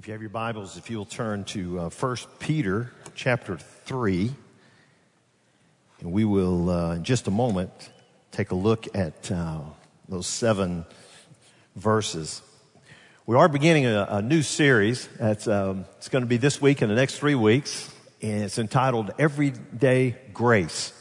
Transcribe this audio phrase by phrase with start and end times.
[0.00, 4.30] If you have your Bibles, if you'll turn to uh, 1 Peter chapter 3,
[6.00, 7.70] and we will, uh, in just a moment,
[8.32, 9.60] take a look at uh,
[10.08, 10.86] those seven
[11.76, 12.40] verses.
[13.26, 15.06] We are beginning a, a new series.
[15.18, 18.58] That's, um, it's going to be this week and the next three weeks, and it's
[18.58, 20.94] entitled Everyday Grace.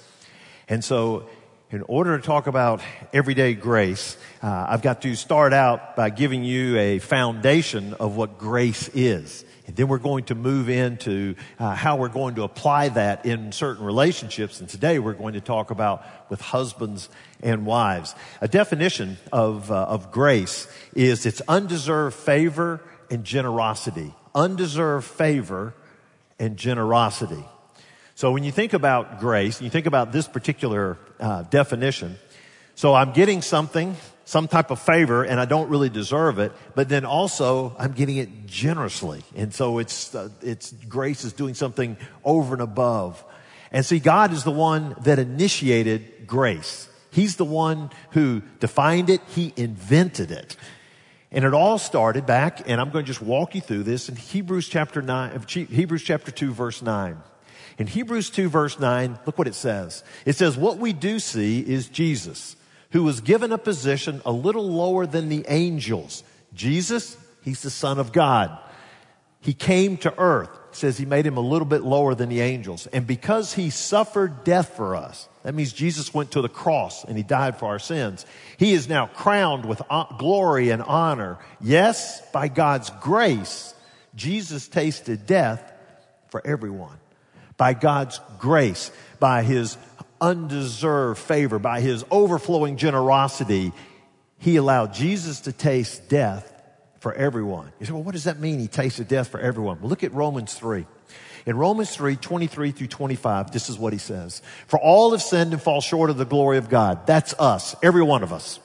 [0.68, 1.30] And so
[1.72, 2.82] in order to talk about
[3.14, 8.40] everyday grace, uh, I've got to start out by giving you a foundation of what
[8.40, 9.46] grace is.
[9.68, 13.52] And then we're going to move into uh, how we're going to apply that in
[13.52, 14.60] certain relationships.
[14.60, 17.08] And today we're going to talk about with husbands
[17.44, 18.16] and wives.
[18.42, 24.12] A definition of, uh, of grace is it's undeserved favor and generosity.
[24.34, 25.76] Undeserved favor
[26.40, 27.46] and generosity.
[28.20, 32.18] So when you think about grace, you think about this particular uh, definition,
[32.76, 36.90] so I'm getting something, some type of favor, and I don't really deserve it, but
[36.90, 39.24] then also I'm getting it generously.
[39.38, 43.24] And so it's, uh, it's grace is doing something over and above.
[43.72, 46.90] And see, God is the one that initiated grace.
[47.12, 49.22] He's the one who defined it.
[49.30, 50.58] He invented it.
[51.32, 54.18] And it all started back, and I'm going to just walk you through this in
[54.18, 57.16] Hebrews chapter 9, Hebrews chapter 2 verse 9.
[57.80, 60.04] In Hebrews 2 verse 9, look what it says.
[60.26, 62.58] It says, what we do see is Jesus,
[62.92, 66.24] who was given a position a little lower than the angels.
[66.54, 68.56] Jesus, he's the son of God.
[69.40, 70.50] He came to earth.
[70.72, 72.86] It says he made him a little bit lower than the angels.
[72.88, 77.16] And because he suffered death for us, that means Jesus went to the cross and
[77.16, 78.26] he died for our sins.
[78.58, 79.82] He is now crowned with
[80.18, 81.40] glory and honor.
[81.62, 83.74] Yes, by God's grace,
[84.16, 85.64] Jesus tasted death
[86.28, 86.98] for everyone
[87.60, 88.90] by God's grace,
[89.20, 89.78] by His
[90.20, 93.74] undeserved favor, by His overflowing generosity,
[94.40, 96.52] He allowed Jesus to taste death
[97.02, 97.72] for everyone.
[97.80, 98.60] You say, well, what does that mean?
[98.60, 99.80] He tasted death for everyone.
[99.82, 100.86] Well, look at Romans 3.
[101.46, 104.42] In Romans 3, 23 through 25, this is what he says.
[104.68, 107.06] For all have sinned and fall short of the glory of God.
[107.06, 108.60] That's us, every one of us.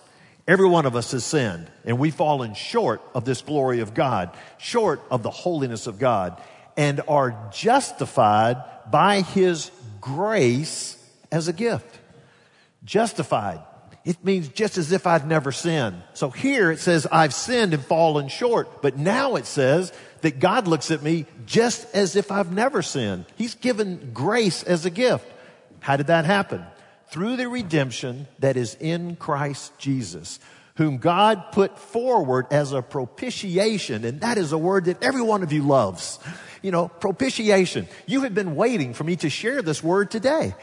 [0.47, 4.37] Every one of us has sinned, and we've fallen short of this glory of God,
[4.59, 6.39] short of the holiness of God,
[6.77, 10.97] and are justified by his grace
[11.31, 11.99] as a gift.
[12.85, 13.61] Justified.
[14.05, 16.03] It means just as if I'd never sinned.
[16.13, 20.69] So here it says I've sinned and fallen short, but now it says that God
[20.69, 23.25] looks at me just as if I've never sinned.
[23.37, 25.27] He's given grace as a gift.
[25.81, 26.65] How did that happen?
[27.09, 30.39] Through the redemption that is in Christ Jesus,
[30.77, 35.43] whom God put forward as a propitiation, and that is a word that every one
[35.43, 36.19] of you loves
[36.65, 37.87] you know, propitiation.
[38.07, 40.55] You have been waiting for me to share this word today.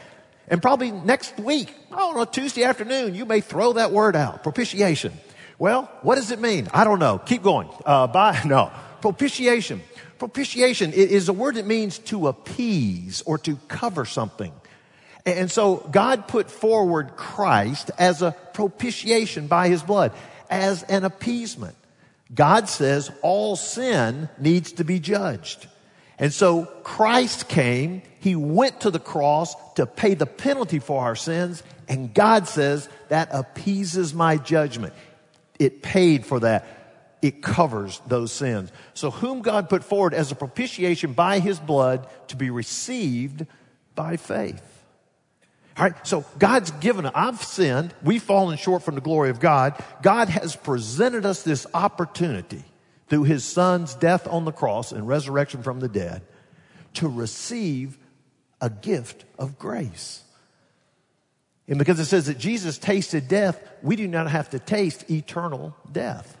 [0.48, 4.42] And probably next week, I don't Tuesday afternoon, you may throw that word out.
[4.42, 5.12] Propitiation.
[5.60, 6.68] Well, what does it mean?
[6.74, 7.18] I don't know.
[7.18, 7.68] Keep going.
[7.86, 8.72] Uh, by, no.
[9.00, 9.80] Propitiation.
[10.18, 14.52] Propitiation is a word that means to appease or to cover something.
[15.24, 20.12] And so God put forward Christ as a propitiation by his blood,
[20.50, 21.76] as an appeasement.
[22.34, 25.68] God says all sin needs to be judged.
[26.18, 31.16] And so Christ came, He went to the cross to pay the penalty for our
[31.16, 34.94] sins, and God says that appeases my judgment.
[35.58, 36.66] It paid for that.
[37.22, 38.72] It covers those sins.
[38.94, 43.46] So whom God put forward as a propitiation by His blood to be received
[43.94, 44.71] by faith.
[45.76, 49.82] All right, so God's given, I've sinned, we've fallen short from the glory of God.
[50.02, 52.62] God has presented us this opportunity
[53.08, 56.22] through his son's death on the cross and resurrection from the dead
[56.94, 57.98] to receive
[58.60, 60.22] a gift of grace.
[61.68, 65.74] And because it says that Jesus tasted death, we do not have to taste eternal
[65.90, 66.36] death.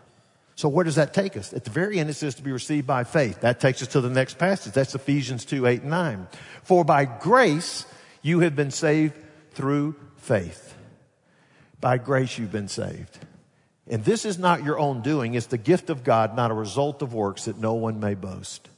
[0.56, 1.52] So where does that take us?
[1.52, 3.40] At the very end, it says to be received by faith.
[3.40, 4.74] That takes us to the next passage.
[4.74, 6.28] That's Ephesians 2, 8, and 9.
[6.64, 7.86] For by grace
[8.20, 9.14] you have been saved
[9.54, 10.74] through faith.
[11.80, 13.18] By grace you've been saved.
[13.88, 17.02] And this is not your own doing, it's the gift of God, not a result
[17.02, 18.68] of works that no one may boast.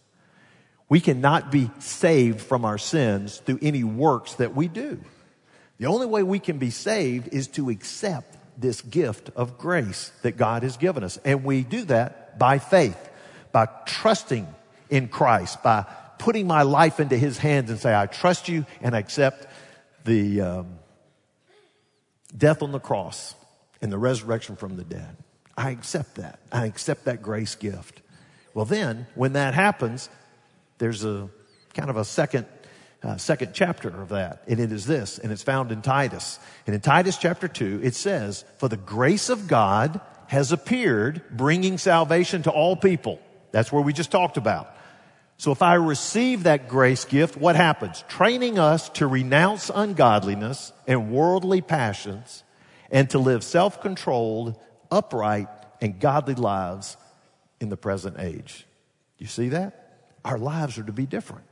[0.89, 5.01] We cannot be saved from our sins through any works that we do.
[5.79, 10.37] The only way we can be saved is to accept this gift of grace that
[10.37, 11.19] God has given us.
[11.25, 13.11] And we do that by faith,
[13.53, 14.47] by trusting
[14.91, 15.85] in Christ, by
[16.19, 19.47] putting my life into His hands and say, I trust you and accept
[20.05, 20.79] the um,
[22.37, 23.35] death on the cross
[23.81, 25.17] and the resurrection from the dead.
[25.57, 26.41] I accept that.
[26.53, 28.03] I accept that grace gift.
[28.55, 30.09] Well, then, when that happens,
[30.79, 31.29] there's a
[31.75, 32.47] kind of a second
[33.05, 36.39] uh, second chapter of that, and it is this, and it's found in Titus.
[36.67, 41.77] And in Titus chapter 2, it says, For the grace of God has appeared, bringing
[41.77, 43.21] salvation to all people.
[43.53, 44.75] That's where we just talked about.
[45.37, 48.05] So if I receive that grace gift, what happens?
[48.09, 52.45] Training us to renounce ungodliness and worldly passions
[52.91, 54.59] and to live self-controlled,
[54.91, 55.49] upright,
[55.81, 56.97] and godly lives
[57.61, 58.67] in the present age.
[59.19, 60.09] You see that?
[60.25, 61.45] Our lives are to be different.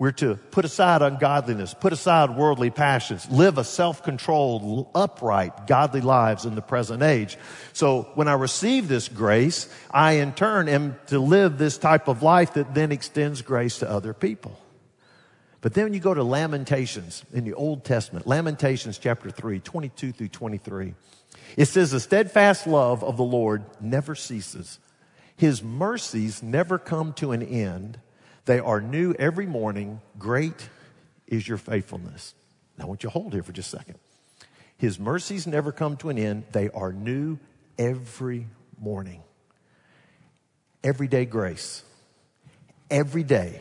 [0.00, 6.44] We're to put aside ungodliness, put aside worldly passions, live a self-controlled, upright, godly lives
[6.44, 7.36] in the present age.
[7.72, 12.22] So when I receive this grace, I in turn am to live this type of
[12.22, 14.56] life that then extends grace to other people.
[15.60, 20.28] But then you go to Lamentations in the Old Testament, Lamentations chapter 3, 22 through
[20.28, 20.94] 23.
[21.56, 24.78] It says, the steadfast love of the Lord never ceases.
[25.36, 27.98] His mercies never come to an end.
[28.48, 30.00] They are new every morning.
[30.18, 30.70] Great
[31.26, 32.32] is your faithfulness.
[32.78, 33.98] Now, I want you to hold here for just a second.
[34.78, 36.44] His mercies never come to an end.
[36.52, 37.38] They are new
[37.78, 38.46] every
[38.80, 39.22] morning.
[40.82, 41.82] Everyday grace.
[42.90, 43.60] Every day,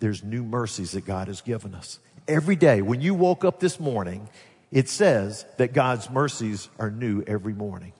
[0.00, 2.00] there's new mercies that God has given us.
[2.26, 4.28] Every day, when you woke up this morning,
[4.72, 7.92] it says that God's mercies are new every morning.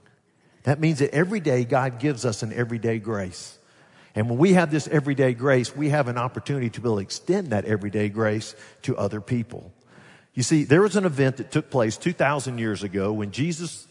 [0.64, 3.56] That means that every day God gives us an everyday grace.
[4.14, 7.02] And when we have this everyday grace, we have an opportunity to be able to
[7.02, 9.72] extend that everyday grace to other people.
[10.34, 13.86] You see, there was an event that took place 2,000 years ago when Jesus,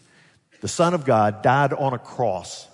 [0.60, 2.68] the Son of God, died on a cross.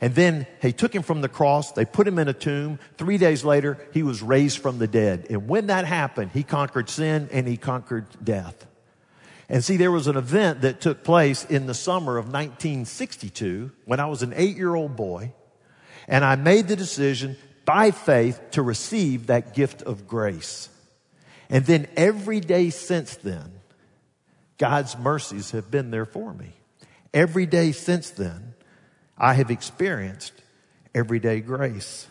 [0.00, 2.78] And then they took him from the cross, they put him in a tomb.
[2.98, 5.26] Three days later, he was raised from the dead.
[5.30, 8.66] And when that happened, he conquered sin and he conquered death.
[9.48, 14.00] And see, there was an event that took place in the summer of 1962 when
[14.00, 15.34] I was an eight year old boy.
[16.08, 20.68] And I made the decision by faith to receive that gift of grace.
[21.48, 23.52] And then every day since then,
[24.58, 26.52] God's mercies have been there for me.
[27.12, 28.54] Every day since then,
[29.18, 30.32] I have experienced
[30.94, 32.06] everyday grace.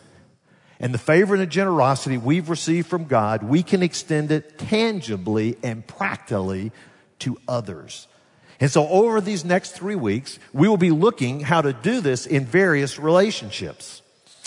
[0.78, 5.56] And the favor and the generosity we've received from God, we can extend it tangibly
[5.62, 6.72] and practically
[7.20, 8.08] to others.
[8.62, 12.26] And so over these next three weeks, we will be looking how to do this
[12.26, 14.02] in various relationships.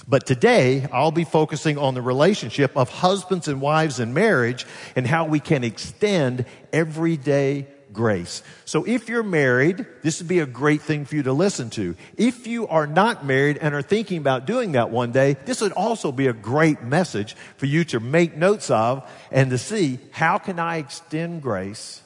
[0.08, 4.66] But today, I'll be focusing on the relationship of husbands and wives in marriage
[4.96, 8.42] and how we can extend everyday grace.
[8.64, 11.98] So if you're married, this would be a great thing for you to listen to.
[12.16, 15.74] If you are not married and are thinking about doing that one day, this would
[15.74, 20.38] also be a great message for you to make notes of and to see how
[20.38, 22.02] can I extend grace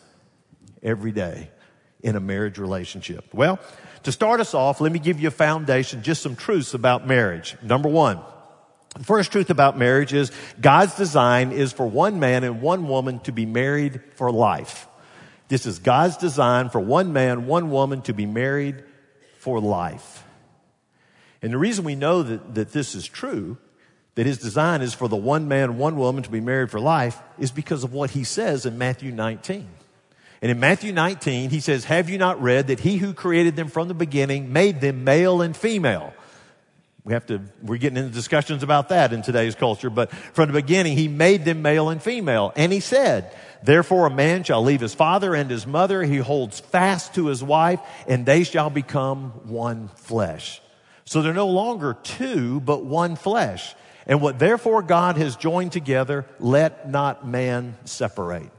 [0.82, 1.52] every day
[2.01, 3.34] in a marriage relationship?
[3.34, 3.60] Well,
[4.04, 7.56] to start us off, let me give you a foundation, just some truths about marriage.
[7.62, 8.19] Number one,
[8.98, 13.19] the first truth about marriage is God's design is for one man and one woman
[13.22, 14.88] to be married for life.
[15.48, 18.84] This is God's design for one man, one woman to be married
[19.40, 20.24] for life.
[21.42, 23.57] And the reason we know that, that this is true,
[24.16, 27.22] that his design is for the one man, one woman to be married for life,
[27.38, 29.68] is because of what he says in Matthew 19.
[30.42, 33.68] And in Matthew 19, he says, Have you not read that he who created them
[33.68, 36.14] from the beginning made them male and female?
[37.04, 40.54] We have to, we're getting into discussions about that in today's culture, but from the
[40.54, 42.54] beginning, he made them male and female.
[42.56, 46.60] And he said, Therefore a man shall leave his father and his mother, he holds
[46.60, 50.62] fast to his wife, and they shall become one flesh.
[51.06, 53.74] So they're no longer two, but one flesh.
[54.06, 58.52] And what therefore God has joined together, let not man separate.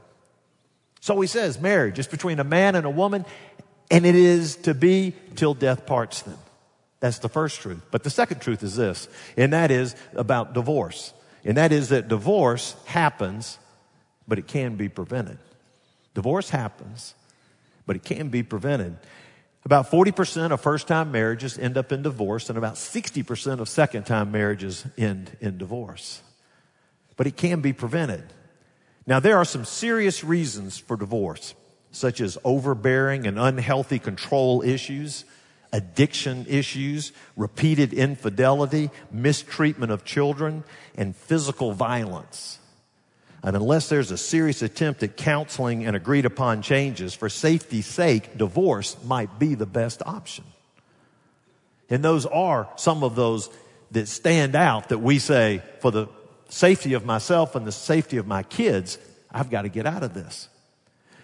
[1.01, 3.25] So he says marriage is between a man and a woman,
[3.89, 6.37] and it is to be till death parts them.
[7.01, 7.81] That's the first truth.
[7.89, 11.13] But the second truth is this, and that is about divorce.
[11.43, 13.57] And that is that divorce happens,
[14.27, 15.39] but it can be prevented.
[16.13, 17.15] Divorce happens,
[17.87, 18.97] but it can be prevented.
[19.65, 24.05] About 40% of first time marriages end up in divorce, and about 60% of second
[24.05, 26.21] time marriages end in divorce.
[27.17, 28.23] But it can be prevented.
[29.11, 31.53] Now, there are some serious reasons for divorce,
[31.91, 35.25] such as overbearing and unhealthy control issues,
[35.73, 40.63] addiction issues, repeated infidelity, mistreatment of children,
[40.95, 42.59] and physical violence.
[43.43, 48.37] And unless there's a serious attempt at counseling and agreed upon changes, for safety's sake,
[48.37, 50.45] divorce might be the best option.
[51.89, 53.49] And those are some of those
[53.91, 56.07] that stand out that we say, for the
[56.51, 58.97] safety of myself and the safety of my kids,
[59.31, 60.49] I've got to get out of this.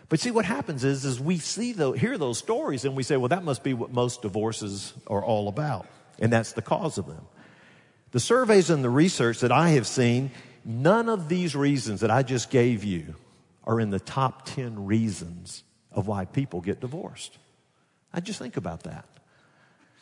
[0.09, 3.17] But see, what happens is, is we see the, hear those stories and we say,
[3.17, 5.85] well, that must be what most divorces are all about.
[6.17, 7.27] And that's the cause of them.
[8.11, 10.31] The surveys and the research that I have seen,
[10.63, 13.15] none of these reasons that I just gave you
[13.65, 17.37] are in the top 10 reasons of why people get divorced.
[18.13, 19.05] I just think about that.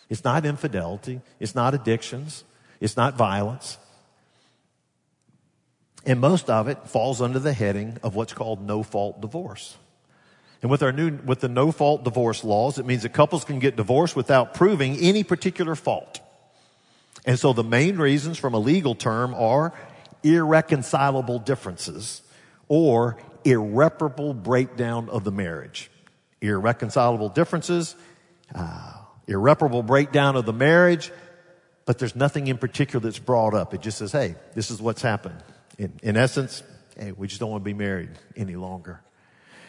[0.08, 1.22] It's not infidelity.
[1.40, 2.44] It's not addictions.
[2.80, 3.80] It's not violence.
[6.06, 9.76] And most of it falls under the heading of what's called no fault divorce.
[10.62, 13.60] And with our new, with the no fault divorce laws, it means that couples can
[13.60, 16.20] get divorced without proving any particular fault.
[17.26, 19.74] And so the main reasons from a legal term are
[20.24, 22.22] irreconcilable differences
[22.68, 25.90] or irreparable breakdown of the marriage.
[26.42, 27.96] Irreconcilable differences,
[28.54, 28.94] uh,
[29.28, 31.12] irreparable breakdown of the marriage,
[31.86, 33.74] but there's nothing in particular that's brought up.
[33.74, 35.42] It just says, hey, this is what's happened.
[35.78, 36.64] In, in essence,
[36.98, 39.02] hey, we just don't want to be married any longer.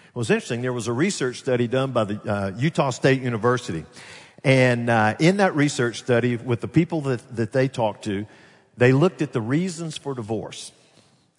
[0.08, 0.62] It was interesting.
[0.62, 3.84] There was a research study done by the uh, Utah State University.
[4.44, 8.26] And uh, in that research study, with the people that, that they talked to,
[8.76, 10.72] they looked at the reasons for divorce.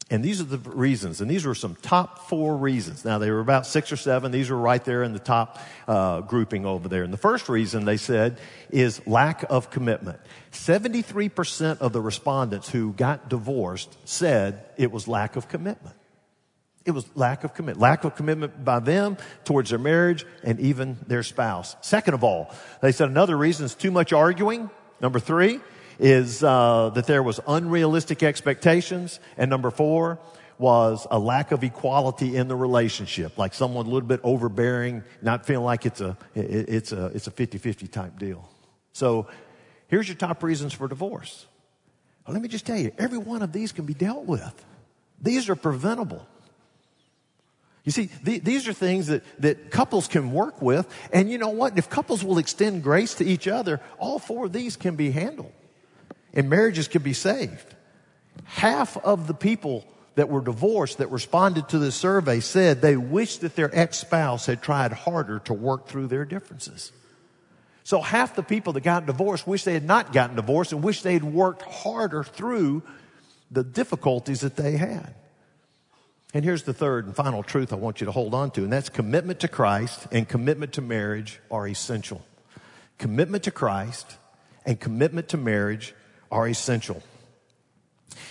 [0.10, 3.04] And these are the reasons, and these were some top four reasons.
[3.04, 4.32] Now, they were about six or seven.
[4.32, 7.04] These were right there in the top uh, grouping over there.
[7.04, 10.20] And the first reason they said is lack of commitment.
[10.54, 15.96] 73% of the respondents who got divorced said it was lack of commitment.
[16.86, 17.82] It was lack of commitment.
[17.82, 21.76] Lack of commitment by them towards their marriage and even their spouse.
[21.82, 22.50] Second of all,
[22.82, 24.70] they said another reason is too much arguing.
[25.02, 25.60] Number three,
[26.00, 30.20] is uh, that there was unrealistic expectations, and number four
[30.60, 35.46] was a lack of equality in the relationship, like someone a little bit overbearing, not
[35.46, 38.50] feeling like it's a it's a it's a 50-50 type deal.
[38.94, 39.27] So,
[39.88, 41.46] here's your top reasons for divorce.
[42.25, 44.66] Well, let me just tell you, every one of these can be dealt with.
[45.22, 46.25] These are preventable.
[47.84, 50.94] You see, th- these are things that, that couples can work with.
[51.13, 51.77] And you know what?
[51.77, 55.54] If couples will extend grace to each other, all four of these can be handled
[56.34, 57.75] and marriages could be saved.
[58.46, 63.41] Half of the people that were divorced that responded to this survey said they wished
[63.41, 66.91] that their ex-spouse had tried harder to work through their differences.
[67.84, 71.03] So half the people that got divorced wish they had not gotten divorced and wish
[71.03, 72.84] they had worked harder through
[73.51, 75.13] the difficulties that they had.
[76.34, 78.74] And here's the third and final truth I want you to hold on to, and
[78.74, 82.25] that's commitment to Christ and commitment to marriage are essential.
[82.98, 84.17] Commitment to Christ
[84.65, 85.93] and commitment to marriage
[86.31, 87.01] are essential.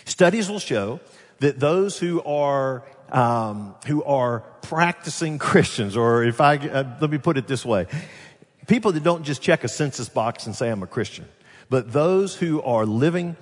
[0.04, 1.00] Studies will show
[1.40, 7.18] that those who are um, who are practicing Christians, or if I uh, let me
[7.18, 7.86] put it this way,
[8.66, 11.26] people that don't just check a census box and say I'm a Christian,
[11.68, 13.36] but those who are living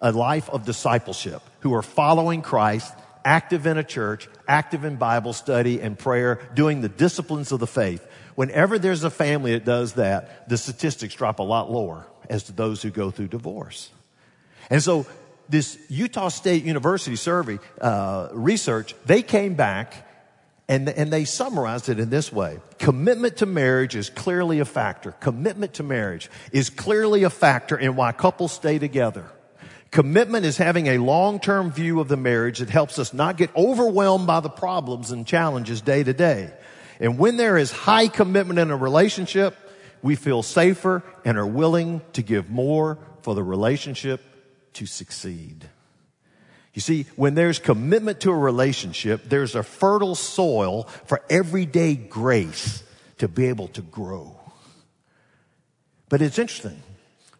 [0.00, 2.92] a life of discipleship, who are following Christ,
[3.24, 7.66] active in a church, active in Bible study and prayer, doing the disciplines of the
[7.66, 8.06] faith.
[8.34, 12.52] Whenever there's a family that does that, the statistics drop a lot lower as to
[12.52, 13.90] those who go through divorce.
[14.70, 15.06] And so
[15.48, 20.06] this Utah State University survey uh, research, they came back
[20.68, 22.58] and, and they summarized it in this way.
[22.78, 25.12] Commitment to marriage is clearly a factor.
[25.12, 29.30] Commitment to marriage is clearly a factor in why couples stay together.
[29.92, 34.26] Commitment is having a long-term view of the marriage that helps us not get overwhelmed
[34.26, 36.52] by the problems and challenges day to day.
[36.98, 39.56] And when there is high commitment in a relationship,
[40.02, 44.20] we feel safer and are willing to give more for the relationship
[44.76, 45.68] to succeed.
[46.74, 52.82] You see, when there's commitment to a relationship, there's a fertile soil for everyday grace
[53.18, 54.38] to be able to grow.
[56.10, 56.82] But it's interesting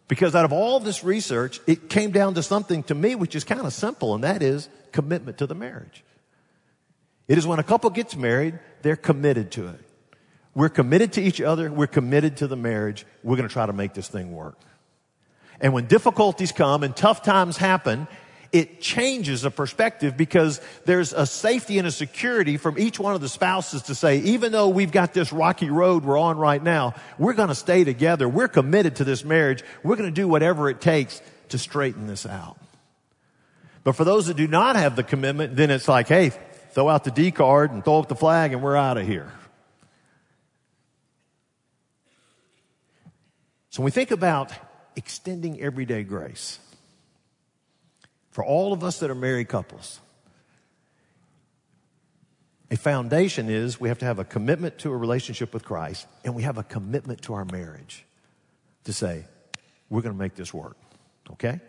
[0.07, 3.43] because out of all this research, it came down to something to me which is
[3.43, 6.03] kind of simple, and that is commitment to the marriage.
[7.27, 9.79] It is when a couple gets married, they're committed to it.
[10.55, 11.71] We're committed to each other.
[11.71, 13.05] We're committed to the marriage.
[13.21, 14.57] We're going to try to make this thing work.
[15.59, 18.07] And when difficulties come and tough times happen,
[18.51, 23.21] it changes the perspective because there's a safety and a security from each one of
[23.21, 26.93] the spouses to say, even though we've got this rocky road we're on right now,
[27.17, 28.29] we're going to stay together.
[28.29, 29.63] We're committed to this marriage.
[29.83, 32.57] We're going to do whatever it takes to straighten this out.
[33.83, 36.31] But for those that do not have the commitment, then it's like, hey,
[36.71, 39.31] throw out the D card and throw up the flag and we're out of here.
[43.69, 44.51] So when we think about
[44.97, 46.59] extending everyday grace
[48.31, 50.01] for all of us that are married couples.
[52.69, 56.35] A foundation is we have to have a commitment to a relationship with Christ and
[56.35, 58.03] we have a commitment to our marriage
[58.83, 59.25] to say,
[59.89, 60.75] we're going to make this work.
[61.31, 61.61] Okay?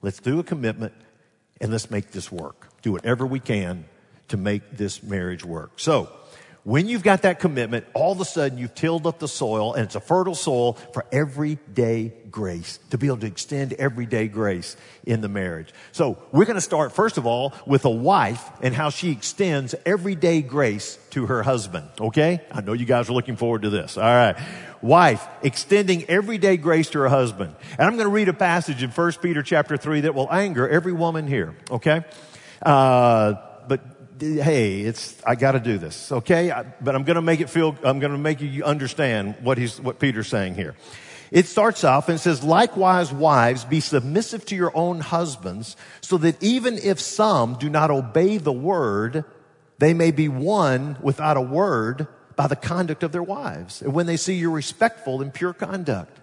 [0.00, 0.94] Let's do a commitment
[1.60, 2.68] and let's make this work.
[2.80, 3.84] Do whatever we can
[4.28, 5.72] to make this marriage work.
[5.76, 6.10] So,
[6.62, 9.84] When you've got that commitment, all of a sudden you've tilled up the soil and
[9.84, 15.22] it's a fertile soil for everyday grace, to be able to extend everyday grace in
[15.22, 15.72] the marriage.
[15.92, 19.74] So we're going to start, first of all, with a wife and how she extends
[19.86, 21.88] everyday grace to her husband.
[21.98, 22.40] Okay?
[22.52, 23.96] I know you guys are looking forward to this.
[23.96, 24.36] All right.
[24.82, 27.54] Wife, extending everyday grace to her husband.
[27.72, 30.68] And I'm going to read a passage in 1 Peter chapter 3 that will anger
[30.68, 31.54] every woman here.
[31.70, 32.04] Okay?
[32.62, 33.34] Uh,
[33.66, 36.50] but hey, it's, I got to do this, okay?
[36.50, 39.58] I, but I'm going to make it feel, I'm going to make you understand what
[39.58, 40.74] he's, what Peter's saying here.
[41.30, 46.42] It starts off and says, likewise, wives, be submissive to your own husbands, so that
[46.42, 49.24] even if some do not obey the word,
[49.78, 54.06] they may be won without a word by the conduct of their wives, and when
[54.06, 56.19] they see you respectful and pure conduct.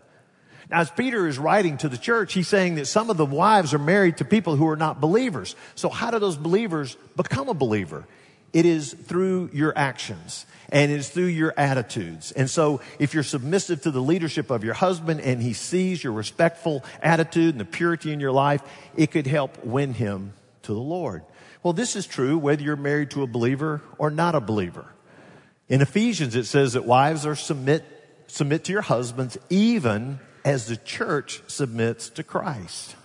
[0.70, 3.80] As Peter is writing to the church, he's saying that some of the wives are
[3.80, 5.56] married to people who are not believers.
[5.76, 8.06] So how do those believers become a believer?
[8.52, 12.32] It is through your actions and it's through your attitudes.
[12.34, 16.14] And so if you're submissive to the leadership of your husband and he sees your
[16.14, 18.62] respectful attitude and the purity in your life,
[18.96, 20.34] it could help win him
[20.64, 21.24] to the Lord.
[21.64, 24.86] Well, this is true whether you're married to a believer or not a believer.
[25.70, 27.86] In Ephesians, it says that wives are submit,
[28.28, 32.96] submit to your husbands even as the church submits to Christ.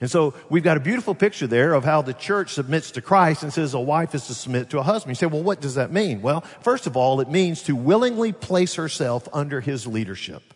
[0.00, 3.42] And so we've got a beautiful picture there of how the church submits to Christ
[3.42, 5.10] and says a wife is to submit to a husband.
[5.10, 6.22] You say, well, what does that mean?
[6.22, 10.54] Well, first of all, it means to willingly place herself under his leadership.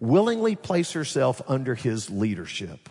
[0.00, 2.88] Willingly place herself under his leadership.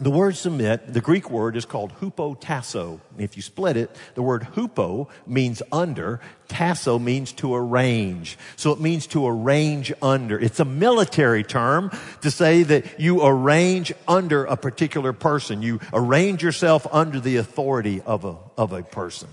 [0.00, 2.98] The word submit, the Greek word is called hupotasso.
[3.18, 6.18] If you split it, the word hupo means under,
[6.48, 8.38] tasso means to arrange.
[8.56, 10.40] So it means to arrange under.
[10.40, 11.90] It's a military term
[12.22, 15.60] to say that you arrange under a particular person.
[15.60, 19.28] You arrange yourself under the authority of a, of a person.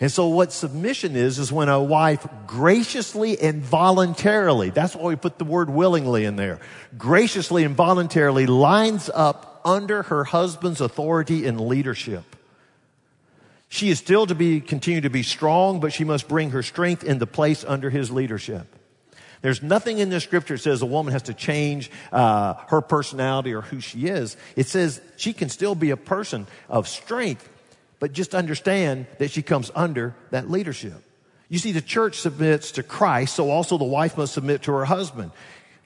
[0.00, 5.16] And so what submission is, is when a wife graciously and voluntarily, that's why we
[5.16, 6.60] put the word willingly in there,
[6.96, 12.24] graciously and voluntarily lines up under her husband's authority and leadership.
[13.68, 17.02] She is still to be, continue to be strong, but she must bring her strength
[17.02, 18.66] into place under his leadership.
[19.42, 23.52] There's nothing in this scripture that says a woman has to change uh, her personality
[23.52, 24.36] or who she is.
[24.56, 27.48] It says she can still be a person of strength,
[28.00, 30.94] but just understand that she comes under that leadership.
[31.48, 34.84] You see, the church submits to Christ, so also the wife must submit to her
[34.86, 35.30] husband.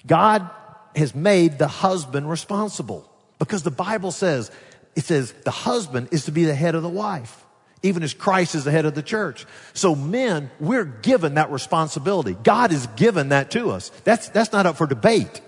[0.07, 0.49] God
[0.95, 3.11] has made the husband responsible.
[3.39, 4.51] Because the Bible says,
[4.97, 7.45] it says the husband is to be the head of the wife,
[7.83, 9.47] even as Christ is the head of the church.
[9.75, 12.37] So men, we're given that responsibility.
[12.43, 13.91] God has given that to us.
[14.05, 15.41] That's, that's not up for debate.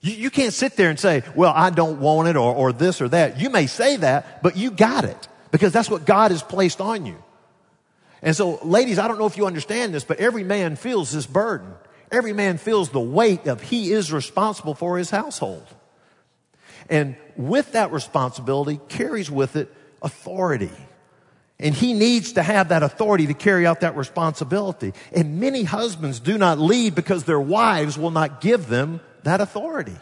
[0.00, 3.00] You, you can't sit there and say, well, I don't want it or, or this
[3.00, 3.40] or that.
[3.40, 7.06] You may say that, but you got it because that's what God has placed on
[7.06, 7.22] you.
[8.22, 11.26] And so, ladies, I don't know if you understand this, but every man feels this
[11.26, 11.74] burden.
[12.10, 15.66] Every man feels the weight of he is responsible for his household.
[16.88, 20.70] And with that responsibility carries with it authority.
[21.58, 24.92] And he needs to have that authority to carry out that responsibility.
[25.12, 29.96] And many husbands do not lead because their wives will not give them that authority.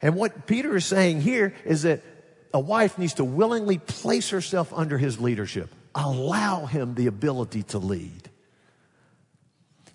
[0.00, 2.02] And what Peter is saying here is that
[2.54, 7.78] a wife needs to willingly place herself under his leadership, allow him the ability to
[7.78, 8.30] lead.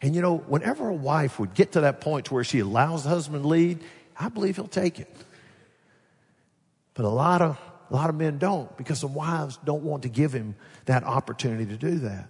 [0.02, 3.04] And you know, whenever a wife would get to that point to where she allows
[3.04, 3.80] the husband to lead,
[4.20, 5.16] I believe he'll take it.
[6.94, 10.10] But a lot of, a lot of men don't because the wives don't want to
[10.10, 12.28] give him that opportunity to do that.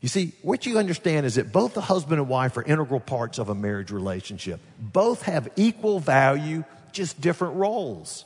[0.00, 3.38] You see, what you understand is that both the husband and wife are integral parts
[3.38, 4.60] of a marriage relationship.
[4.78, 8.24] Both have equal value, just different roles.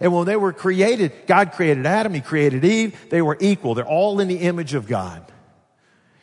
[0.00, 3.74] And when they were created, God created Adam, He created Eve, they were equal.
[3.74, 5.24] They're all in the image of God.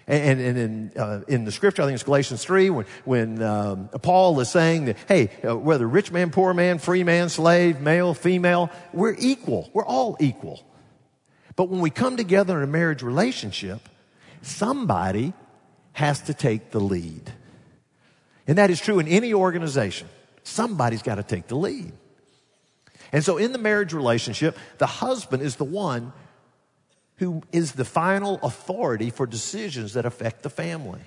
[0.08, 3.90] And, and, in, uh, in the scripture, I think it's Galatians 3, when, when um,
[4.04, 8.14] Paul is saying that, hey, uh, whether rich man, poor man, free man, slave, male,
[8.14, 9.70] female, we're equal.
[9.74, 10.64] We're all equal.
[11.56, 13.90] But when we come together in a marriage relationship,
[14.44, 15.34] somebody
[15.94, 17.32] has to take the lead.
[18.48, 20.08] And that is true in any organization.
[20.44, 21.94] Somebody's got to take the lead.
[23.12, 26.14] And so in the marriage relationship, the husband is the one
[27.18, 31.02] who is the final authority for decisions that affect the family.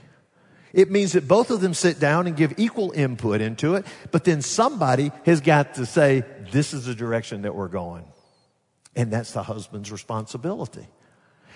[0.73, 4.25] It means that both of them sit down and give equal input into it, but
[4.25, 8.05] then somebody has got to say, this is the direction that we're going.
[8.95, 10.87] And that's the husband's responsibility.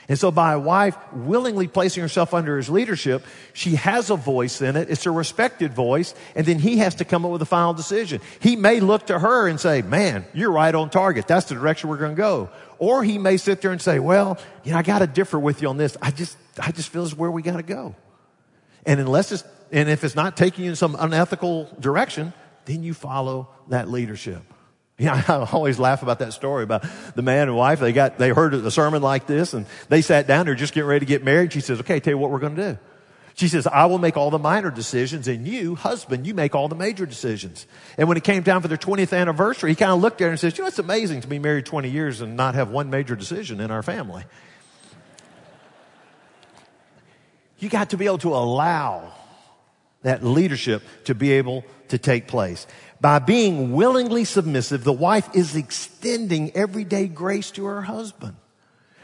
[0.08, 4.60] And so by a wife willingly placing herself under his leadership, she has a voice
[4.60, 4.90] in it.
[4.90, 6.14] It's a respected voice.
[6.34, 8.20] And then he has to come up with a final decision.
[8.40, 11.28] He may look to her and say, man, you're right on target.
[11.28, 12.50] That's the direction we're going to go.
[12.82, 15.62] Or he may sit there and say, well, you know, I got to differ with
[15.62, 15.96] you on this.
[16.02, 17.94] I just, I just feel this is where we got to go.
[18.84, 22.32] And unless it's, and if it's not taking you in some unethical direction,
[22.64, 24.42] then you follow that leadership.
[24.98, 27.78] Yeah, I always laugh about that story about the man and wife.
[27.78, 30.46] They got, they heard a sermon like this and they sat down.
[30.46, 31.52] They're just getting ready to get married.
[31.52, 32.78] She says, okay, tell you what we're going to do.
[33.42, 36.68] She says, I will make all the minor decisions and you, husband, you make all
[36.68, 37.66] the major decisions.
[37.98, 40.30] And when it came down for their 20th anniversary, he kind of looked at her
[40.30, 42.88] and says, you know, it's amazing to be married 20 years and not have one
[42.88, 44.22] major decision in our family.
[47.58, 49.12] You got to be able to allow
[50.02, 52.68] that leadership to be able to take place.
[53.00, 58.36] By being willingly submissive, the wife is extending everyday grace to her husband.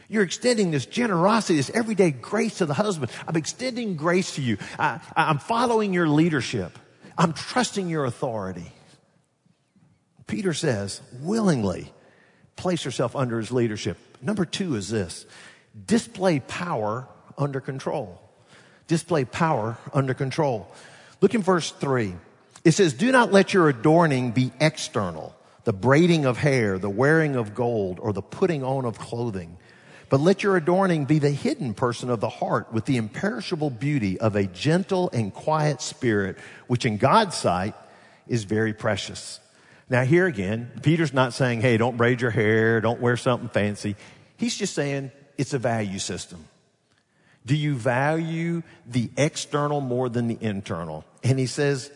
[0.08, 3.12] You're extending this generosity, this everyday grace to the husband.
[3.26, 4.56] I'm extending grace to you.
[4.78, 6.78] I, am following your leadership.
[7.16, 8.72] I'm trusting your authority.
[10.26, 11.92] Peter says, willingly
[12.56, 13.98] place yourself under his leadership.
[14.22, 15.26] Number two is this
[15.86, 18.20] display power under control.
[18.86, 20.72] Display power under control.
[21.20, 22.14] Look in verse three.
[22.64, 27.36] It says, do not let your adorning be external, the braiding of hair, the wearing
[27.36, 29.58] of gold, or the putting on of clothing.
[30.10, 34.18] But let your adorning be the hidden person of the heart with the imperishable beauty
[34.18, 37.74] of a gentle and quiet spirit, which in God's sight
[38.26, 39.40] is very precious.
[39.90, 43.96] Now here again, Peter's not saying, hey, don't braid your hair, don't wear something fancy.
[44.36, 46.44] He's just saying it's a value system.
[47.44, 51.04] Do you value the external more than the internal?
[51.22, 51.90] And he says,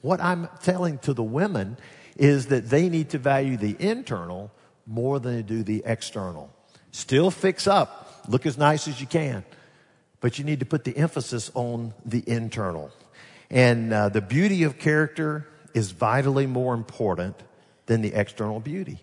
[0.00, 1.78] what I'm telling to the women
[2.16, 4.50] is that they need to value the internal
[4.86, 6.50] more than they do the external.
[6.92, 9.44] Still fix up, look as nice as you can,
[10.20, 12.90] but you need to put the emphasis on the internal.
[13.50, 17.36] And uh, the beauty of character is vitally more important
[17.86, 19.00] than the external beauty.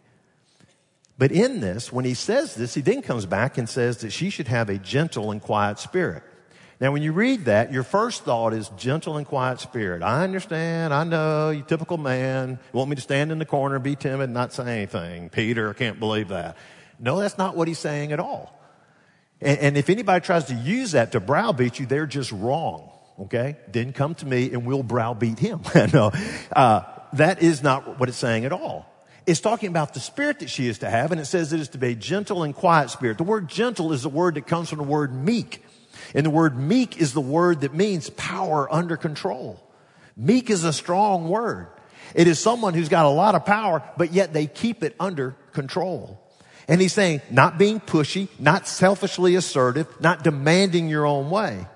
[1.18, 4.30] But in this, when he says this, he then comes back and says that she
[4.30, 6.24] should have a gentle and quiet spirit.
[6.82, 10.04] Now, when you read that, your first thought is gentle and quiet spirit.
[10.04, 10.94] I understand.
[10.94, 11.50] I know.
[11.52, 12.50] You typical man.
[12.74, 15.30] You want me to stand in the corner, be timid, not say anything.
[15.30, 16.58] Peter, I can't believe that.
[17.00, 18.58] No, that's not what he's saying at all.
[19.42, 22.90] And, and if anybody tries to use that to browbeat you, they're just wrong.
[23.20, 23.58] Okay?
[23.68, 25.62] Then come to me and we'll browbeat him.
[25.94, 26.12] no,
[26.56, 26.82] uh,
[27.14, 28.92] that is not what it's saying at all.
[29.26, 31.70] It's talking about the spirit that she is to have, and it says it is
[31.70, 33.18] to be a gentle and quiet spirit.
[33.18, 35.64] The word gentle is a word that comes from the word meek.
[36.14, 39.60] And the word meek is the word that means power under control.
[40.16, 41.68] Meek is a strong word.
[42.14, 45.36] It is someone who's got a lot of power, but yet they keep it under
[45.54, 46.22] control.
[46.68, 51.68] And he's saying, not being pushy, not selfishly assertive, not demanding your own way.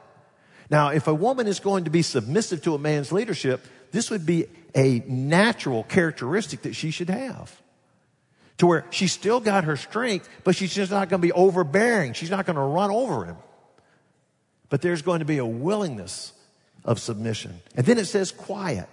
[0.69, 4.25] Now, if a woman is going to be submissive to a man's leadership, this would
[4.25, 7.59] be a natural characteristic that she should have.
[8.57, 12.13] To where she's still got her strength, but she's just not going to be overbearing.
[12.13, 13.37] She's not going to run over him
[14.69, 16.33] but there's going to be a willingness
[16.85, 17.59] of submission.
[17.75, 18.87] And then it says quiet.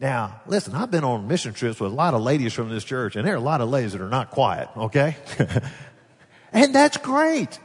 [0.00, 3.16] Now, listen, I've been on mission trips with a lot of ladies from this church,
[3.16, 5.14] and there are a lot of ladies that are not quiet, okay?
[6.52, 7.58] and that's great.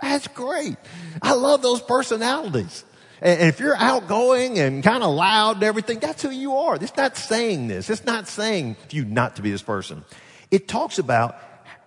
[0.00, 0.76] That's great.
[1.20, 2.84] I love those personalities.
[3.20, 6.76] And if you're outgoing and kind of loud and everything, that's who you are.
[6.76, 7.90] It's not saying this.
[7.90, 10.04] It's not saying you not to be this person.
[10.52, 11.36] It talks about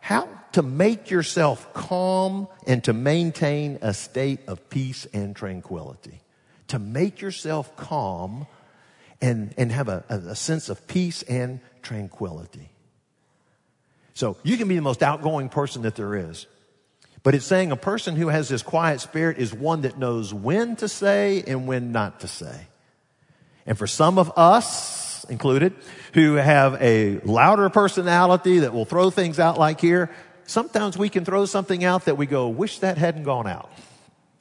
[0.01, 6.21] how to make yourself calm and to maintain a state of peace and tranquility.
[6.69, 8.47] To make yourself calm
[9.21, 12.69] and, and have a, a sense of peace and tranquility.
[14.13, 16.47] So you can be the most outgoing person that there is.
[17.23, 20.75] But it's saying a person who has this quiet spirit is one that knows when
[20.77, 22.67] to say and when not to say.
[23.65, 25.73] And for some of us included,
[26.13, 30.11] who have a louder personality that will throw things out like here,
[30.45, 33.71] sometimes we can throw something out that we go, wish that hadn't gone out,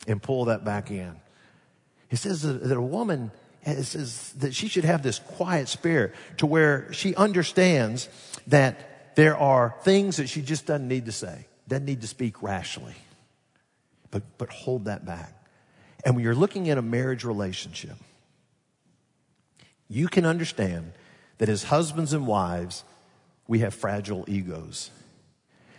[0.06, 1.16] and pull that back in.
[2.08, 3.32] He says that a woman
[3.66, 8.08] says that she should have this quiet spirit to where she understands
[8.46, 12.42] that there are things that she just doesn't need to say, doesn't need to speak
[12.42, 12.94] rashly,
[14.10, 15.32] but, but hold that back.
[16.04, 17.96] And when you're looking at a marriage relationship,
[19.88, 20.92] you can understand
[21.38, 22.84] that as husbands and wives,
[23.46, 24.90] we have fragile egos.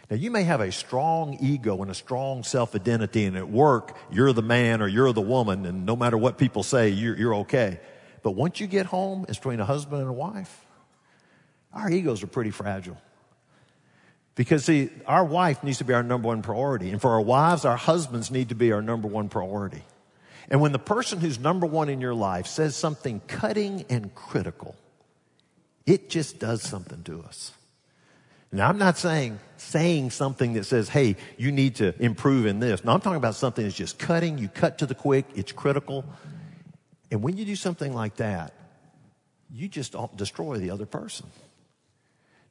[0.10, 3.98] Now, you may have a strong ego and a strong self identity, and at work,
[4.12, 7.36] you're the man or you're the woman, and no matter what people say, you're, you're
[7.36, 7.80] okay.
[8.22, 10.65] But once you get home, it's between a husband and a wife,
[11.74, 12.98] our egos are pretty fragile.
[14.36, 16.91] Because see, our wife needs to be our number one priority.
[16.91, 19.84] And for our wives, our husbands need to be our number one priority.
[20.50, 24.76] And when the person who's number one in your life says something cutting and critical,
[25.86, 27.54] it just does something to us.
[28.56, 32.84] Now, I'm not saying saying something that says, hey, you need to improve in this.
[32.84, 36.06] No, I'm talking about something that's just cutting, you cut to the quick, it's critical.
[37.12, 38.54] And when you do something like that,
[39.52, 41.28] you just destroy the other person.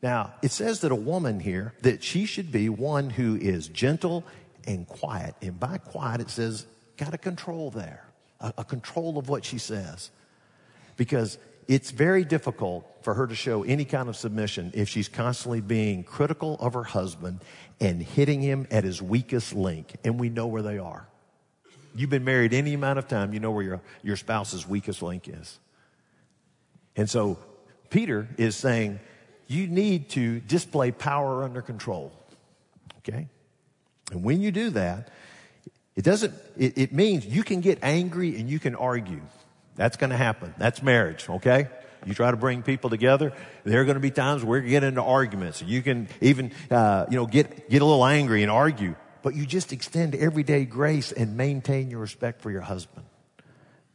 [0.02, 4.24] Now, it says that a woman here, that she should be one who is gentle
[4.66, 5.34] and quiet.
[5.40, 8.04] And by quiet, it says, got a control there,
[8.40, 10.10] a, a control of what she says.
[10.96, 15.60] Because it's very difficult for her to show any kind of submission if she's constantly
[15.60, 17.40] being critical of her husband
[17.80, 19.94] and hitting him at his weakest link.
[20.04, 21.06] And we know where they are.
[21.94, 25.28] You've been married any amount of time, you know where your, your spouse's weakest link
[25.28, 25.58] is.
[26.96, 27.38] And so
[27.90, 29.00] Peter is saying,
[29.46, 32.12] you need to display power under control.
[32.98, 33.28] Okay?
[34.10, 35.10] And when you do that,
[35.94, 39.20] it doesn't, it, it means you can get angry and you can argue.
[39.76, 40.54] That's going to happen.
[40.58, 41.68] That's marriage, okay?
[42.06, 43.32] You try to bring people together.
[43.64, 45.62] There are going to be times where you get into arguments.
[45.62, 48.94] You can even, uh, you know, get, get a little angry and argue.
[49.22, 53.06] But you just extend everyday grace and maintain your respect for your husband.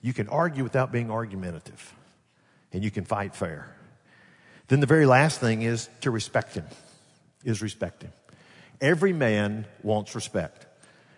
[0.02, 1.94] You can argue without being argumentative.
[2.74, 3.76] And you can fight fair.
[4.68, 6.65] Then the very last thing is to respect him,
[7.44, 8.12] is respect him.
[8.82, 10.65] Every man wants respect.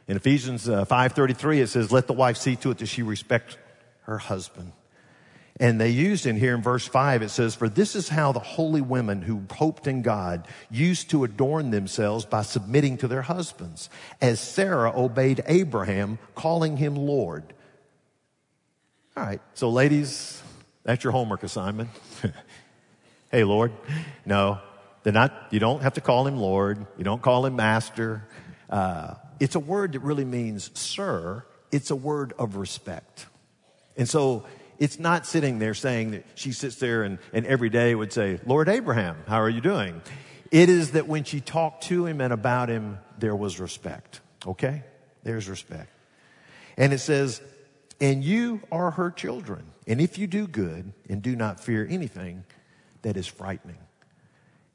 [0.07, 3.57] In Ephesians uh, 5.33, it says, let the wife see to it that she respect
[4.11, 4.73] her husband.
[5.59, 8.39] And they used in here in verse 5, it says, For this is how the
[8.39, 13.89] holy women who hoped in God used to adorn themselves by submitting to their husbands,
[14.21, 17.43] as Sarah obeyed Abraham, calling him Lord.
[19.15, 20.41] All right, so ladies,
[20.83, 21.89] that's your homework assignment.
[23.31, 23.71] hey, Lord.
[24.25, 24.59] No,
[25.03, 26.85] they're not, you don't have to call him Lord.
[26.97, 28.27] You don't call him Master.
[28.69, 31.45] Uh, it's a word that really means sir.
[31.71, 33.27] It's a word of respect.
[33.97, 34.45] And so
[34.79, 38.39] it's not sitting there saying that she sits there and, and every day would say,
[38.45, 40.01] Lord Abraham, how are you doing?
[40.49, 44.21] It is that when she talked to him and about him, there was respect.
[44.45, 44.83] Okay?
[45.23, 45.89] There's respect.
[46.77, 47.41] And it says,
[47.99, 49.65] and you are her children.
[49.87, 52.43] And if you do good and do not fear anything
[53.03, 53.77] that is frightening.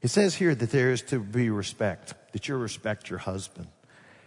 [0.02, 3.66] It says here that there is to be respect, that you respect your husband.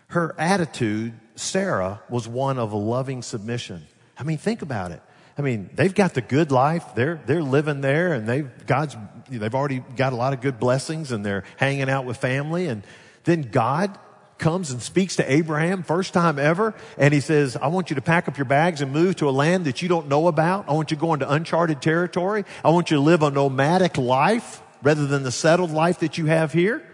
[0.07, 3.87] Her attitude, Sarah, was one of loving submission.
[4.19, 5.01] I mean, think about it.
[5.37, 6.83] I mean, they've got the good life.
[6.95, 8.97] They're, they're living there and they've, God's,
[9.29, 12.67] they've already got a lot of good blessings and they're hanging out with family.
[12.67, 12.83] And
[13.23, 13.97] then God
[14.37, 18.01] comes and speaks to Abraham, first time ever, and he says, I want you to
[18.01, 20.67] pack up your bags and move to a land that you don't know about.
[20.67, 22.45] I want you to go into uncharted territory.
[22.63, 26.25] I want you to live a nomadic life rather than the settled life that you
[26.25, 26.88] have here.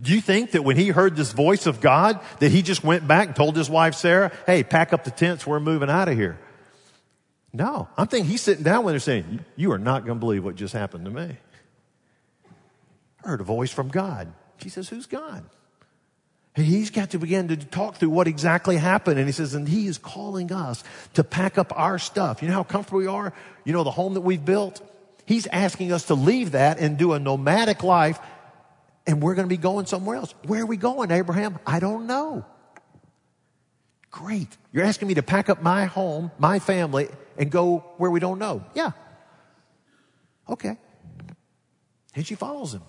[0.00, 3.06] Do you think that when he heard this voice of God, that he just went
[3.06, 6.16] back and told his wife Sarah, hey, pack up the tents, we're moving out of
[6.16, 6.38] here?
[7.52, 7.88] No.
[7.96, 10.56] I'm thinking he's sitting down with her saying, you are not going to believe what
[10.56, 11.36] just happened to me.
[13.24, 14.32] I heard a voice from God.
[14.58, 15.44] She says, who's God?
[16.54, 19.18] And he's got to begin to talk through what exactly happened.
[19.18, 22.42] And he says, and he is calling us to pack up our stuff.
[22.42, 23.32] You know how comfortable we are?
[23.64, 24.86] You know the home that we've built?
[25.24, 28.18] He's asking us to leave that and do a nomadic life
[29.06, 30.34] and we're going to be going somewhere else.
[30.46, 31.58] Where are we going, Abraham?
[31.66, 32.44] I don't know.
[34.10, 34.48] Great.
[34.72, 38.38] You're asking me to pack up my home, my family, and go where we don't
[38.38, 38.64] know.
[38.74, 38.92] Yeah.
[40.48, 40.76] Okay.
[42.14, 42.82] And she follows him.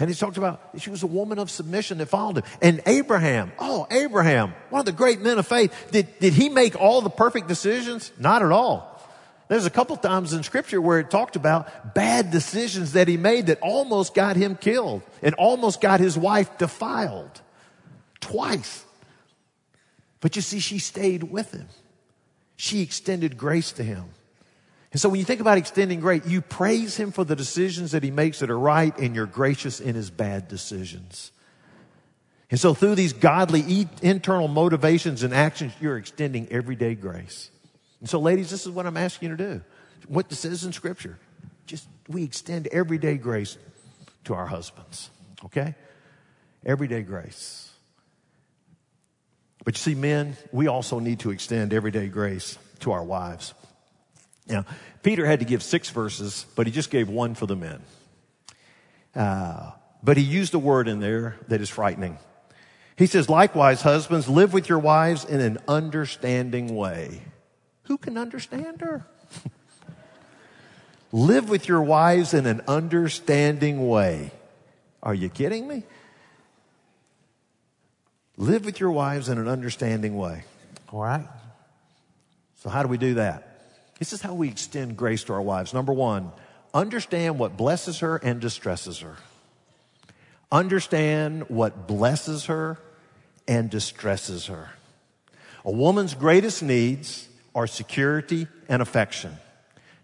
[0.00, 2.44] And he talked about she was a woman of submission that followed him.
[2.62, 6.76] And Abraham, oh, Abraham, one of the great men of faith, did, did he make
[6.76, 8.12] all the perfect decisions?
[8.18, 8.97] Not at all.
[9.48, 13.46] There's a couple times in scripture where it talked about bad decisions that he made
[13.46, 17.40] that almost got him killed and almost got his wife defiled
[18.20, 18.84] twice.
[20.20, 21.68] But you see, she stayed with him.
[22.56, 24.04] She extended grace to him.
[24.92, 28.02] And so when you think about extending grace, you praise him for the decisions that
[28.02, 31.30] he makes that are right and you're gracious in his bad decisions.
[32.50, 37.50] And so through these godly internal motivations and actions, you're extending everyday grace.
[38.00, 39.60] And so, ladies, this is what I'm asking you to do.
[40.06, 41.18] What this says in Scripture.
[41.66, 43.58] Just we extend everyday grace
[44.24, 45.10] to our husbands.
[45.44, 45.74] Okay?
[46.64, 47.70] Everyday grace.
[49.64, 53.54] But you see, men, we also need to extend everyday grace to our wives.
[54.46, 54.64] Now,
[55.02, 57.82] Peter had to give six verses, but he just gave one for the men.
[59.14, 62.18] Uh, but he used a word in there that is frightening.
[62.96, 67.20] He says, likewise, husbands, live with your wives in an understanding way.
[67.88, 69.06] Who can understand her?
[71.10, 74.30] Live with your wives in an understanding way.
[75.02, 75.84] Are you kidding me?
[78.36, 80.44] Live with your wives in an understanding way.
[80.92, 81.26] All right?
[82.56, 83.44] So, how do we do that?
[83.98, 85.72] This is how we extend grace to our wives.
[85.72, 86.30] Number one,
[86.74, 89.16] understand what blesses her and distresses her.
[90.52, 92.78] Understand what blesses her
[93.48, 94.68] and distresses her.
[95.64, 99.36] A woman's greatest needs are security and affection.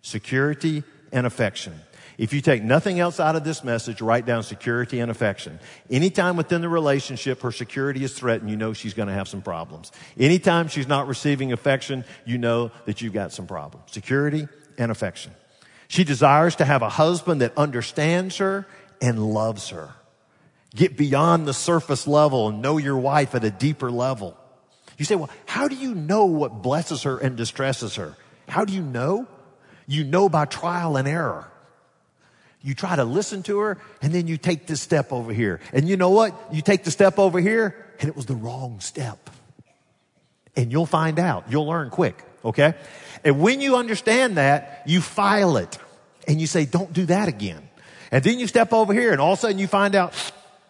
[0.02, 1.72] Security and affection.
[2.18, 5.60] If you take nothing else out of this message, write down security and affection.
[5.88, 9.40] Anytime within the relationship her security is threatened, you know she's going to have some
[9.40, 9.92] problems.
[10.18, 13.92] Anytime she's not receiving affection, you know that you've got some problems.
[13.92, 15.30] Security and affection.
[15.86, 18.66] She desires to have a husband that understands her
[19.00, 19.90] and loves her.
[20.74, 24.36] Get beyond the surface level and know your wife at a deeper level.
[24.98, 28.16] You say, well, how do you know what blesses her and distresses her?
[28.48, 29.26] How do you know?
[29.86, 31.50] You know by trial and error.
[32.62, 35.60] You try to listen to her and then you take this step over here.
[35.72, 36.34] And you know what?
[36.52, 39.30] You take the step over here and it was the wrong step.
[40.56, 41.50] And you'll find out.
[41.50, 42.16] You'll learn quick.
[42.44, 42.74] Okay?
[43.22, 45.78] And when you understand that, you file it
[46.26, 47.68] and you say, don't do that again.
[48.10, 50.14] And then you step over here and all of a sudden you find out,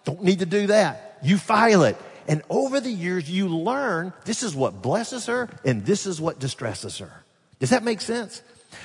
[0.05, 1.19] don't need to do that.
[1.23, 1.97] You file it.
[2.27, 6.39] And over the years, you learn this is what blesses her and this is what
[6.39, 7.25] distresses her.
[7.59, 8.43] Does that make sense?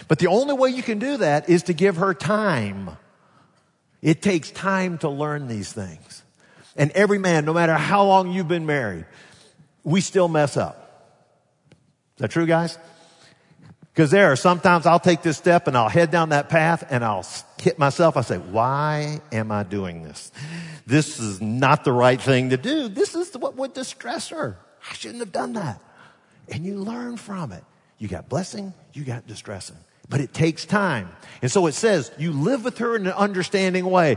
[0.08, 2.92] But the only way you can do that is to give her time.
[4.02, 6.24] It takes time to learn these things.
[6.76, 9.06] And every man, no matter how long you've been married,
[9.84, 10.86] we still mess up.
[12.16, 12.78] Is that true, guys?
[14.00, 17.04] Because there are sometimes I'll take this step and I'll head down that path and
[17.04, 17.26] I'll
[17.62, 18.16] hit myself.
[18.16, 20.32] I say, why am I doing this?
[20.88, 22.88] This is not the right thing to do.
[22.88, 24.58] This is what would distress her.
[24.90, 25.82] I shouldn't have done that.
[26.48, 27.66] And you learn from it.
[27.98, 29.76] You got blessing, you got distressing.
[30.08, 31.10] But it takes time.
[31.42, 34.16] And so it says, you live with her in an understanding way.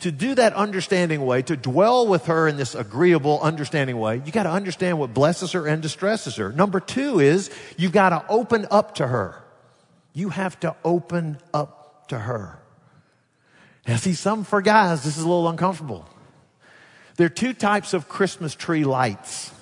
[0.00, 4.32] To do that understanding way, to dwell with her in this agreeable, understanding way, you
[4.32, 6.52] got to understand what blesses her and distresses her.
[6.52, 9.42] Number two is you've got to open up to her.
[10.14, 12.58] You have to open up to her.
[13.86, 16.08] Now, see, some for guys, this is a little uncomfortable.
[17.16, 19.52] There are two types of Christmas tree lights.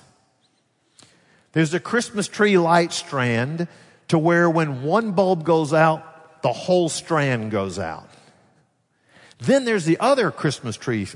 [1.51, 3.67] There's a Christmas tree light strand
[4.07, 8.08] to where when one bulb goes out, the whole strand goes out.
[9.39, 11.07] Then there's the other Christmas tree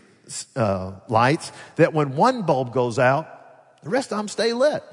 [0.55, 4.83] uh, lights that when one bulb goes out, the rest of them stay lit.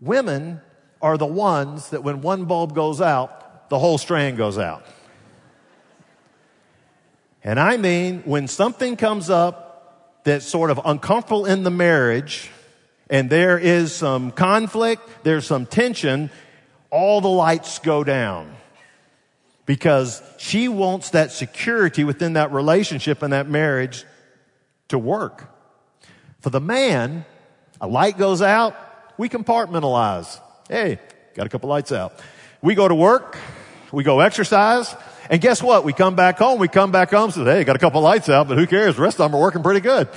[0.00, 0.60] Women
[1.00, 4.84] are the ones that when one bulb goes out, the whole strand goes out.
[7.42, 12.50] And I mean, when something comes up that's sort of uncomfortable in the marriage,
[13.10, 16.30] and there is some conflict, there's some tension,
[16.90, 18.54] all the lights go down.
[19.64, 24.04] Because she wants that security within that relationship and that marriage
[24.88, 25.48] to work.
[26.40, 27.24] For the man,
[27.80, 28.76] a light goes out,
[29.16, 30.40] we compartmentalize.
[30.68, 30.98] Hey,
[31.34, 32.18] got a couple lights out.
[32.60, 33.38] We go to work,
[33.92, 34.94] we go exercise,
[35.30, 35.84] and guess what?
[35.84, 38.48] We come back home, we come back home, says, hey, got a couple lights out,
[38.48, 38.96] but who cares?
[38.96, 40.08] The rest of them are working pretty good.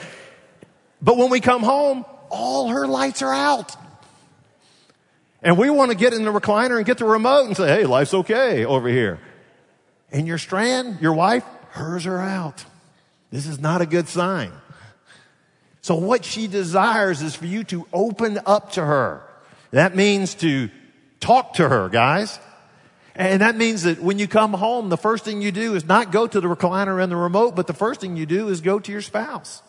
[1.02, 3.76] But when we come home, all her lights are out.
[5.42, 7.86] And we want to get in the recliner and get the remote and say, hey,
[7.86, 9.20] life's okay over here.
[10.16, 12.64] And your strand, your wife, hers are out.
[13.32, 14.50] This is not a good sign.
[15.82, 19.22] So what she desires is for you to open up to her.
[19.72, 20.70] That means to
[21.20, 22.40] talk to her, guys.
[23.14, 26.14] And that means that when you come home, the first thing you do is not
[26.14, 28.80] go to the recliner and the remote, but the first thing you do is go
[28.80, 29.62] to your spouse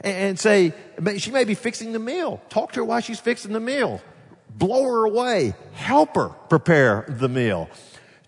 [0.00, 0.72] and say,
[1.18, 2.42] she may be fixing the meal.
[2.48, 4.02] Talk to her while she's fixing the meal.
[4.50, 5.54] Blow her away.
[5.74, 7.70] Help her prepare the meal.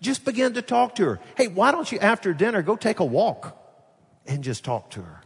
[0.01, 1.19] Just begin to talk to her.
[1.35, 3.57] Hey, why don't you after dinner go take a walk
[4.25, 5.21] and just talk to her?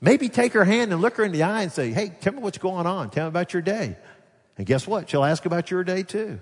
[0.00, 2.38] Maybe take her hand and look her in the eye and say, Hey, tell me
[2.40, 3.10] what's going on.
[3.10, 3.96] Tell me about your day.
[4.56, 5.10] And guess what?
[5.10, 6.40] She'll ask about your day too.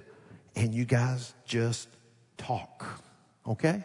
[0.55, 1.89] And you guys just
[2.37, 2.85] talk.
[3.47, 3.85] Okay?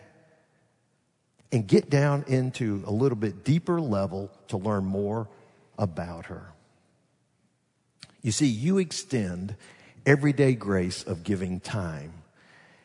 [1.52, 5.30] And get down into a little bit deeper level to learn more
[5.78, 6.52] about her.
[8.22, 9.56] You see, you extend
[10.06, 12.14] everyday grace of giving time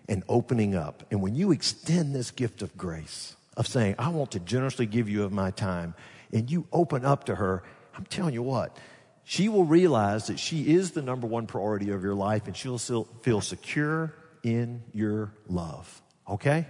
[0.09, 1.05] and opening up.
[1.11, 5.09] And when you extend this gift of grace, of saying, I want to generously give
[5.09, 5.95] you of my time,
[6.33, 7.63] and you open up to her,
[7.97, 8.77] I'm telling you what,
[9.25, 12.79] she will realize that she is the number one priority of your life and she'll
[12.79, 14.15] feel secure
[14.45, 16.01] in your love.
[16.29, 16.67] Okay?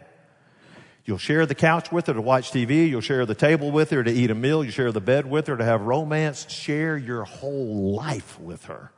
[1.05, 2.89] You'll share the couch with her to watch TV.
[2.89, 4.65] You'll share the table with her to eat a meal.
[4.65, 6.51] You share the bed with her to have romance.
[6.51, 8.91] Share your whole life with her.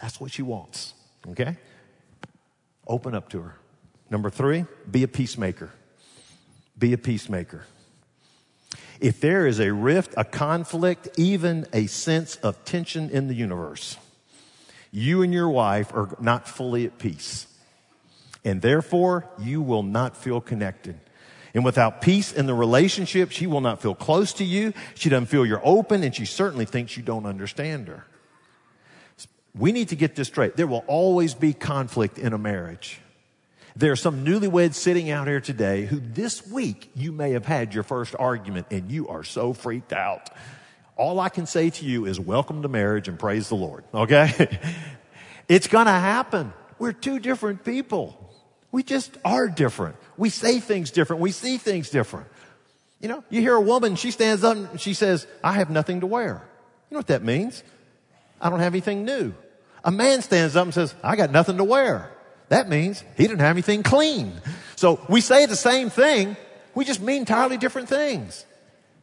[0.00, 0.94] That's what she wants.
[1.28, 1.56] Okay?
[2.92, 3.56] Open up to her.
[4.10, 5.70] Number three, be a peacemaker.
[6.78, 7.64] Be a peacemaker.
[9.00, 13.96] If there is a rift, a conflict, even a sense of tension in the universe,
[14.90, 17.46] you and your wife are not fully at peace.
[18.44, 21.00] And therefore, you will not feel connected.
[21.54, 24.74] And without peace in the relationship, she will not feel close to you.
[24.96, 28.04] She doesn't feel you're open, and she certainly thinks you don't understand her.
[29.56, 30.56] We need to get this straight.
[30.56, 33.00] There will always be conflict in a marriage.
[33.76, 37.74] There are some newlyweds sitting out here today who this week you may have had
[37.74, 40.30] your first argument and you are so freaked out.
[40.96, 43.84] All I can say to you is welcome to marriage and praise the Lord.
[43.94, 44.58] Okay?
[45.48, 46.52] it's gonna happen.
[46.78, 48.18] We're two different people.
[48.72, 49.96] We just are different.
[50.16, 51.22] We say things different.
[51.22, 52.26] We see things different.
[53.00, 56.00] You know, you hear a woman, she stands up and she says, I have nothing
[56.00, 56.42] to wear.
[56.90, 57.62] You know what that means?
[58.42, 59.32] I don't have anything new.
[59.84, 62.10] A man stands up and says, I got nothing to wear.
[62.48, 64.32] That means he didn't have anything clean.
[64.76, 66.36] So we say the same thing.
[66.74, 68.44] We just mean entirely different things.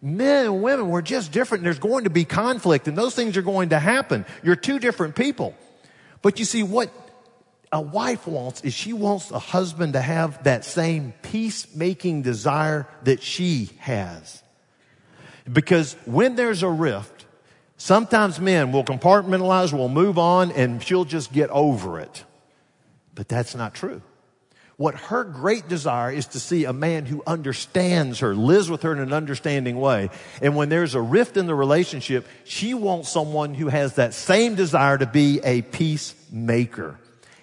[0.01, 1.63] Men and women, we're just different.
[1.63, 4.25] There's going to be conflict and those things are going to happen.
[4.43, 5.55] You're two different people.
[6.21, 6.89] But you see, what
[7.71, 13.21] a wife wants is she wants a husband to have that same peacemaking desire that
[13.21, 14.43] she has.
[15.51, 17.18] Because when there's a rift,
[17.79, 22.23] sometimes men will compartmentalize, will move on, and she'll just get over it.
[23.15, 24.03] But that's not true.
[24.77, 28.93] What her great desire is to see a man who understands her, lives with her
[28.93, 30.09] in an understanding way.
[30.41, 34.55] And when there's a rift in the relationship, she wants someone who has that same
[34.55, 36.97] desire to be a peacemaker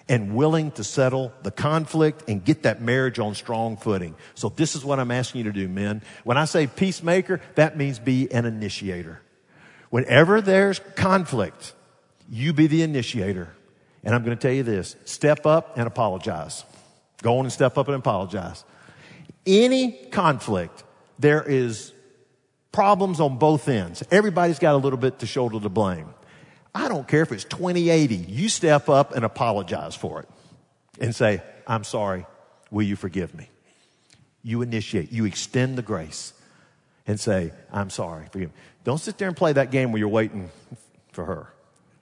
[0.09, 4.15] and willing to settle the conflict and get that marriage on strong footing.
[4.33, 6.01] So this is what I'm asking you to do, men.
[6.23, 9.21] When I say peacemaker, that means be an initiator.
[9.89, 11.73] Whenever there's conflict,
[12.29, 13.53] you be the initiator.
[14.03, 16.63] And I'm going to tell you this, step up and apologize.
[17.21, 18.63] Go on and step up and apologize.
[19.45, 20.83] Any conflict,
[21.19, 21.93] there is
[22.71, 24.03] problems on both ends.
[24.11, 26.13] Everybody's got a little bit to shoulder to blame.
[26.75, 28.15] I don't care if it's 2080.
[28.15, 30.29] You step up and apologize for it
[30.99, 32.25] and say, I'm sorry.
[32.69, 33.49] Will you forgive me?
[34.43, 36.33] You initiate, you extend the grace
[37.07, 38.27] and say, I'm sorry.
[38.31, 38.55] Forgive me.
[38.87, 40.49] Don't sit there and play that game where you're waiting
[41.11, 41.53] for her.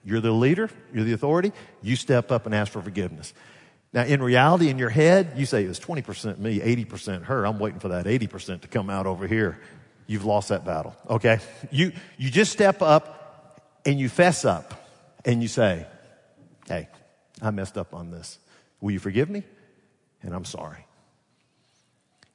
[0.04, 1.50] You're the leader, you're the authority,
[1.82, 3.34] you step up and ask for forgiveness.
[3.92, 7.44] Now, in reality, in your head, you say it was 20% me, 80% her.
[7.44, 9.58] I'm waiting for that 80% to come out over here.
[10.06, 10.94] You've lost that battle.
[11.10, 11.40] Okay?
[11.72, 14.88] You, you just step up and you fess up
[15.24, 15.88] and you say,
[16.68, 16.88] Hey,
[17.42, 18.38] I messed up on this.
[18.80, 19.42] Will you forgive me?
[20.22, 20.86] And I'm sorry.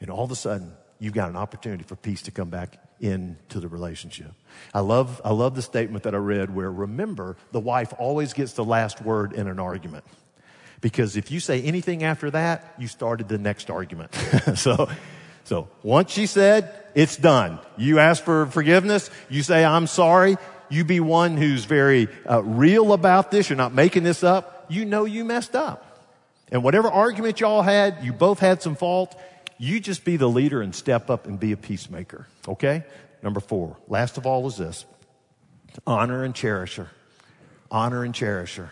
[0.02, 3.60] And all of a sudden, you've got an opportunity for peace to come back into
[3.60, 4.32] the relationship.
[4.74, 8.54] I love, I love the statement that I read where remember, the wife always gets
[8.54, 10.04] the last word in an argument.
[10.80, 14.14] Because if you say anything after that, you started the next argument.
[14.56, 14.90] so,
[15.44, 17.60] so once she said, it's done.
[17.78, 19.10] You ask for forgiveness.
[19.30, 20.38] You say, I'm sorry
[20.72, 23.50] you be one who's very uh, real about this.
[23.50, 24.66] You're not making this up.
[24.70, 25.88] You know you messed up.
[26.52, 29.20] And whatever argument y'all had, you both had some fault.
[29.62, 32.26] You just be the leader and step up and be a peacemaker.
[32.48, 32.84] Okay?
[33.22, 33.78] Number four.
[33.88, 34.86] Last of all is this.
[35.86, 36.90] Honor and cherish her.
[37.70, 38.72] Honor and cherish her.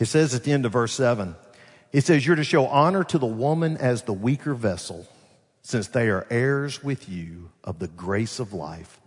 [0.00, 1.36] It says at the end of verse seven,
[1.92, 5.06] it says you're to show honor to the woman as the weaker vessel
[5.62, 8.98] since they are heirs with you of the grace of life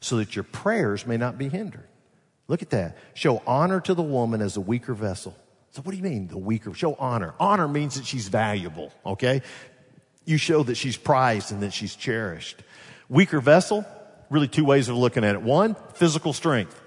[0.00, 1.86] so that your prayers may not be hindered.
[2.48, 2.98] Look at that.
[3.14, 5.36] Show honor to the woman as a weaker vessel.
[5.70, 6.74] So what do you mean, the weaker?
[6.74, 7.34] Show honor.
[7.38, 9.42] Honor means that she's valuable, okay?
[10.30, 12.62] You show that she's prized and that she's cherished.
[13.08, 13.84] Weaker vessel,
[14.30, 15.42] really two ways of looking at it.
[15.42, 16.80] One, physical strength.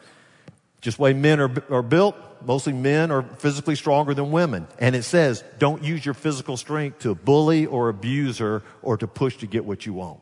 [0.80, 2.16] Just way men are, are built,
[2.46, 4.68] mostly men are physically stronger than women.
[4.80, 9.08] And it says, don't use your physical strength to bully or abuse her or to
[9.08, 10.22] push to get what you want.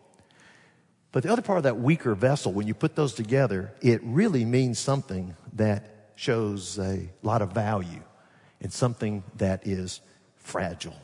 [1.11, 4.45] But the other part of that weaker vessel, when you put those together, it really
[4.45, 8.01] means something that shows a lot of value
[8.61, 9.99] and something that is
[10.37, 10.95] fragile.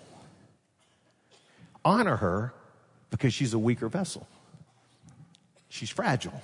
[1.88, 2.54] Honor her
[3.12, 4.28] because she's a weaker vessel.
[5.70, 6.42] She's fragile.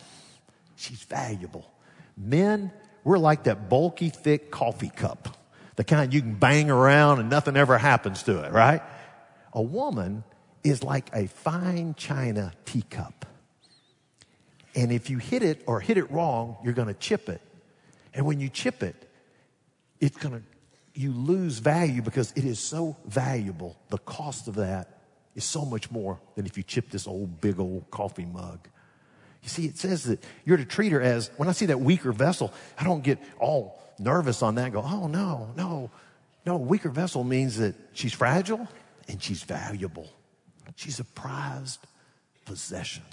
[0.78, 1.70] She's valuable.
[2.16, 2.72] Men,
[3.04, 5.38] we're like that bulky, thick coffee cup.
[5.76, 8.82] The kind you can bang around and nothing ever happens to it, right?
[9.52, 10.24] A woman
[10.64, 13.26] is like a fine china teacup.
[14.76, 17.41] And if you hit it or hit it wrong, you're going to chip it.
[18.14, 18.96] And when you chip it,
[20.00, 20.44] it's going to,
[20.94, 23.76] you lose value because it is so valuable.
[23.89, 24.93] The cost of that
[25.36, 28.68] is so much more than if you chip this old, big old coffee mug.
[29.42, 32.12] You see, it says that you're to treat her as, when I see that weaker
[32.12, 35.92] vessel, I don't get all nervous on that and go, oh no, no,
[36.46, 36.58] no.
[36.58, 38.68] Weaker vessel means that she's fragile
[39.08, 40.10] and she's valuable.
[40.76, 41.80] She's a prized
[42.46, 43.04] possession.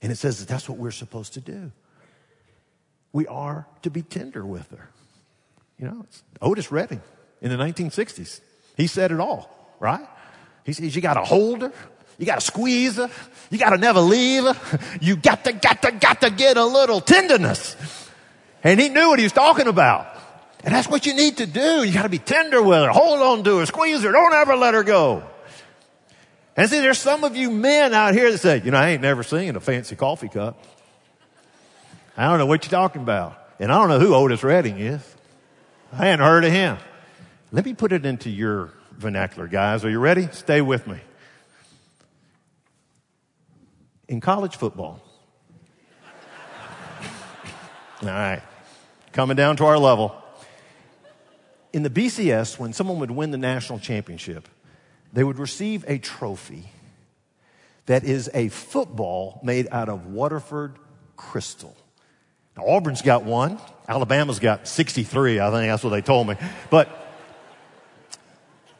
[0.00, 1.72] And it says that that's what we're supposed to do.
[3.12, 4.88] We are to be tender with her.
[5.78, 6.06] You know,
[6.40, 7.02] Otis Redding
[7.40, 8.40] in the 1960s.
[8.76, 10.06] He said it all, right?
[10.64, 11.72] He says, you got to hold her.
[12.18, 13.10] You got to squeeze her.
[13.50, 14.78] You got to never leave her.
[15.00, 17.76] You got to, got to, got to get a little tenderness.
[18.62, 20.06] And he knew what he was talking about.
[20.64, 21.82] And that's what you need to do.
[21.82, 22.90] You got to be tender with her.
[22.90, 23.66] Hold on to her.
[23.66, 24.12] Squeeze her.
[24.12, 25.24] Don't ever let her go.
[26.56, 29.02] And see, there's some of you men out here that say, you know, I ain't
[29.02, 30.62] never seen a fancy coffee cup.
[32.16, 33.38] I don't know what you're talking about.
[33.58, 35.02] And I don't know who Otis Redding is.
[35.92, 36.78] I hadn't heard of him.
[37.50, 39.84] Let me put it into your vernacular, guys.
[39.84, 40.28] Are you ready?
[40.32, 40.98] Stay with me.
[44.08, 45.00] In college football,
[48.02, 48.42] all right,
[49.12, 50.16] coming down to our level.
[51.72, 54.48] In the BCS, when someone would win the national championship,
[55.12, 56.68] they would receive a trophy
[57.86, 60.76] that is a football made out of Waterford
[61.16, 61.74] crystal.
[62.56, 63.58] Now, Auburn's got one.
[63.88, 66.36] Alabama's got 63, I think that's what they told me.
[66.70, 67.01] But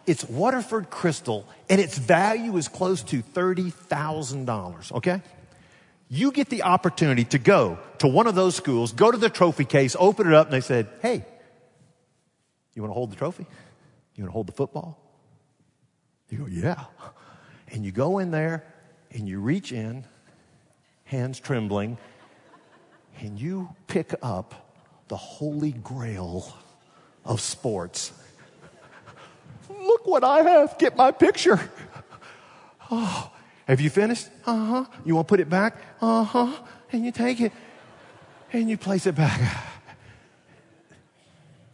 [0.07, 5.23] it's Waterford crystal, and its value is close to $30,000, okay?
[6.09, 9.65] You get the opportunity to go to one of those schools, go to the trophy
[9.65, 11.25] case, open it up, and they said, Hey,
[12.75, 13.47] you want to hold the trophy?
[14.15, 14.99] You want to hold the football?
[16.29, 16.85] You go, Yeah.
[17.69, 18.63] And you go in there
[19.11, 20.05] and you reach in,
[21.05, 21.97] hands trembling,
[23.21, 24.73] and you pick up
[25.09, 26.55] the holy grail
[27.25, 28.13] of sports.
[30.03, 30.77] Look what I have.
[30.79, 31.61] Get my picture.
[32.95, 33.33] Oh,
[33.67, 34.29] have you finished?
[34.45, 34.85] Uh huh.
[35.03, 35.79] You want to put it back?
[35.99, 36.53] Uh huh.
[36.93, 37.51] And you take it
[38.53, 39.41] and you place it back.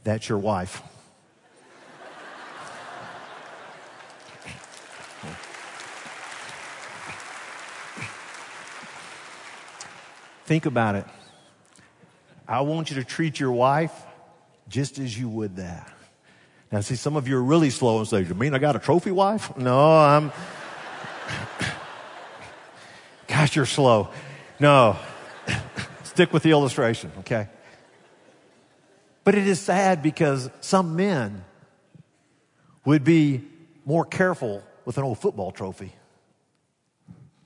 [0.05, 0.81] That's your wife.
[10.45, 11.05] Think about it.
[12.47, 13.91] I want you to treat your wife
[14.69, 15.98] just as you would that.
[16.71, 18.79] Now, see, some of you are really slow and say, You mean I got a
[18.79, 19.57] trophy wife?
[19.57, 20.33] No, I'm.
[23.27, 24.11] Gosh, you're slow.
[24.61, 24.97] No.
[26.03, 27.49] Stick with the illustration, okay?
[29.25, 31.45] But it is sad because some men
[32.85, 33.43] would be
[33.85, 35.93] more careful with an old football trophy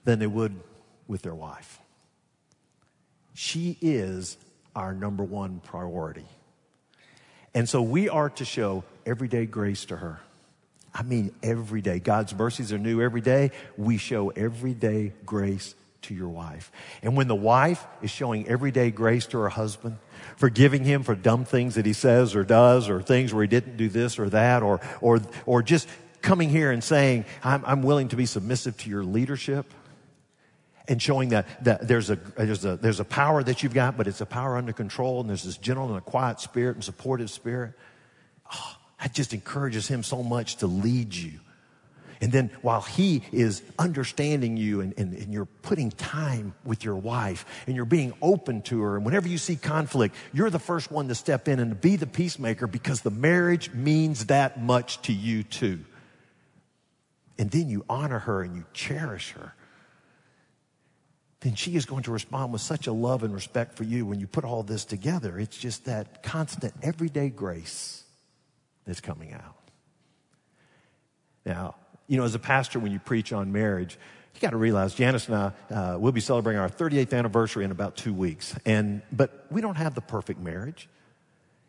[0.05, 0.59] than they would
[1.07, 1.81] with their wife.
[3.35, 4.37] She is
[4.75, 6.27] our number one priority.
[7.55, 10.21] And so we are to show everyday grace to her.
[10.95, 11.99] I mean, every day.
[11.99, 13.51] God's mercies are new every day.
[13.77, 16.71] We show everyday grace to your wife.
[17.03, 19.97] And when the wife is showing everyday grace to her husband,
[20.37, 23.77] forgiving him for dumb things that he says or does, or things where he didn't
[23.77, 25.89] do this or that, or, or, or just
[26.21, 29.67] coming here and saying, I'm, I'm willing to be submissive to your leadership,
[30.89, 34.09] and showing that, that there's, a, there's, a, there's a power that you've got, but
[34.09, 37.31] it's a power under control, and there's this gentle and a quiet spirit and supportive
[37.31, 37.75] spirit.
[38.53, 41.41] Oh, that just encourages him so much to lead you.
[42.21, 46.95] And then while he is understanding you and, and, and, you're putting time with your
[46.95, 50.93] wife and you're being open to her, and whenever you see conflict, you're the first
[50.93, 55.13] one to step in and be the peacemaker because the marriage means that much to
[55.13, 55.81] you too.
[57.39, 59.53] And then you honor her and you cherish her
[61.41, 64.21] then she is going to respond with such a love and respect for you when
[64.21, 65.41] you put all this together.
[65.41, 68.02] It's just that constant, everyday grace
[68.87, 69.57] that's coming out.
[71.45, 71.75] Now,
[72.07, 73.99] you know, as a pastor, when you preach on marriage,
[74.35, 77.71] you got to realize Janice and I uh, will be celebrating our 38th anniversary in
[77.71, 80.89] about two weeks, and but we don't have the perfect marriage.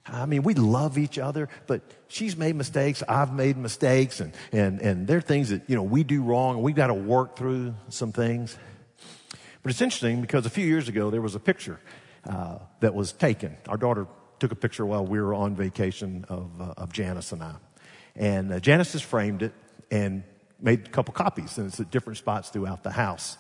[0.06, 3.04] I mean, we love each other, but she's made mistakes.
[3.08, 6.56] I've made mistakes, and and and there are things that you know we do wrong,
[6.56, 8.58] and we've got to work through some things.
[9.62, 11.80] But it's interesting because a few years ago there was a picture
[12.28, 13.56] uh, that was taken.
[13.70, 14.08] Our daughter
[14.44, 17.56] took a picture while we were on vacation of, uh, of Janice and I.
[18.14, 19.54] And uh, Janice has framed it
[19.90, 20.26] and
[20.60, 23.38] made a couple copies, and it's at different spots throughout the house.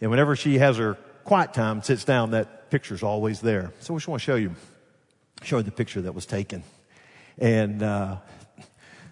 [0.00, 3.72] And whenever she has her quiet time, sits down, that picture's always there.
[3.78, 4.56] So I just want to show you,
[5.44, 6.64] show you the picture that was taken.
[7.38, 8.16] And uh,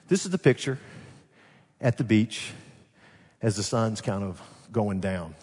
[0.09, 0.81] this is the picture
[1.81, 2.51] at the beach
[3.41, 5.37] as the sun's kind of going down.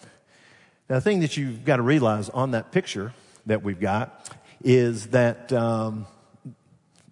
[0.90, 3.14] Now, the thing that you've got to realize on that picture
[3.46, 4.30] that we've got
[4.62, 6.06] is that um,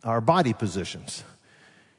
[0.05, 1.25] our body positions.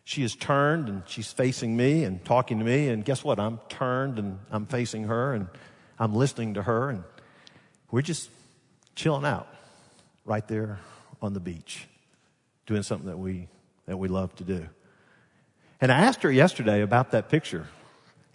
[0.03, 3.39] She is turned and she's facing me and talking to me, and guess what?
[3.39, 5.47] I'm turned and I'm facing her and
[5.99, 7.03] I'm listening to her, and
[7.91, 8.29] we're just
[8.95, 9.47] chilling out
[10.25, 10.79] right there
[11.21, 11.87] on the beach,
[12.65, 13.47] doing something that we
[13.85, 14.67] that we love to do.
[15.81, 17.67] And I asked her yesterday about that picture,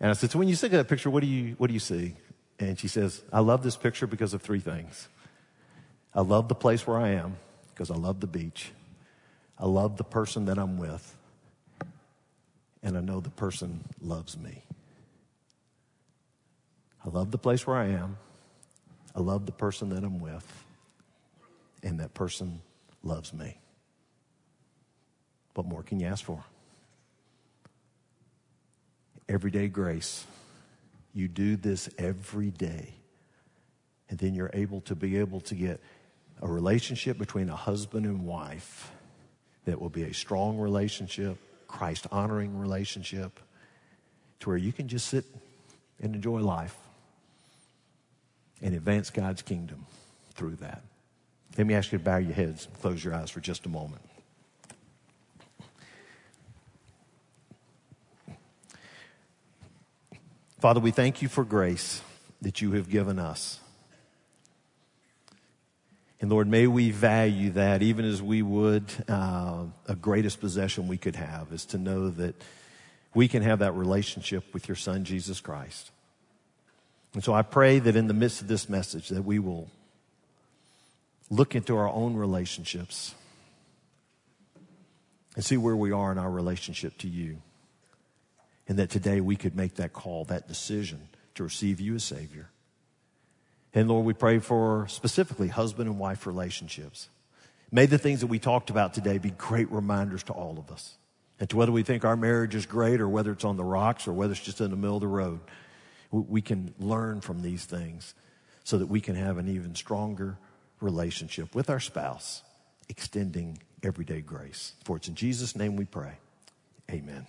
[0.00, 1.74] and I said, "So when you look at that picture, what do you what do
[1.74, 2.16] you see?"
[2.62, 5.08] And she says, I love this picture because of three things.
[6.14, 7.36] I love the place where I am
[7.70, 8.72] because I love the beach.
[9.58, 11.16] I love the person that I'm with.
[12.82, 14.62] And I know the person loves me.
[17.04, 18.18] I love the place where I am.
[19.14, 20.64] I love the person that I'm with.
[21.82, 22.60] And that person
[23.02, 23.56] loves me.
[25.54, 26.44] What more can you ask for?
[29.28, 30.24] Everyday grace.
[31.14, 32.94] You do this every day.
[34.08, 35.80] And then you're able to be able to get
[36.40, 38.90] a relationship between a husband and wife
[39.64, 43.38] that will be a strong relationship, Christ honoring relationship,
[44.40, 45.24] to where you can just sit
[46.00, 46.76] and enjoy life
[48.60, 49.86] and advance God's kingdom
[50.34, 50.82] through that.
[51.56, 53.68] Let me ask you to bow your heads and close your eyes for just a
[53.68, 54.02] moment.
[60.60, 62.02] Father, we thank you for grace
[62.40, 63.58] that you have given us.
[66.22, 70.96] And Lord, may we value that even as we would uh, a greatest possession we
[70.96, 72.40] could have is to know that
[73.12, 75.90] we can have that relationship with your Son, Jesus Christ.
[77.14, 79.68] And so I pray that in the midst of this message that we will
[81.28, 83.16] look into our own relationships
[85.34, 87.42] and see where we are in our relationship to you.
[88.68, 92.48] And that today we could make that call, that decision to receive you as Savior.
[93.74, 97.08] And Lord, we pray for specifically husband and wife relationships.
[97.70, 100.96] May the things that we talked about today be great reminders to all of us.
[101.40, 104.06] And to whether we think our marriage is great or whether it's on the rocks
[104.06, 105.40] or whether it's just in the middle of the road,
[106.10, 108.14] we can learn from these things
[108.62, 110.36] so that we can have an even stronger
[110.80, 112.42] relationship with our spouse,
[112.88, 114.74] extending everyday grace.
[114.84, 116.12] For it's in Jesus' name we pray.
[116.90, 117.26] Amen.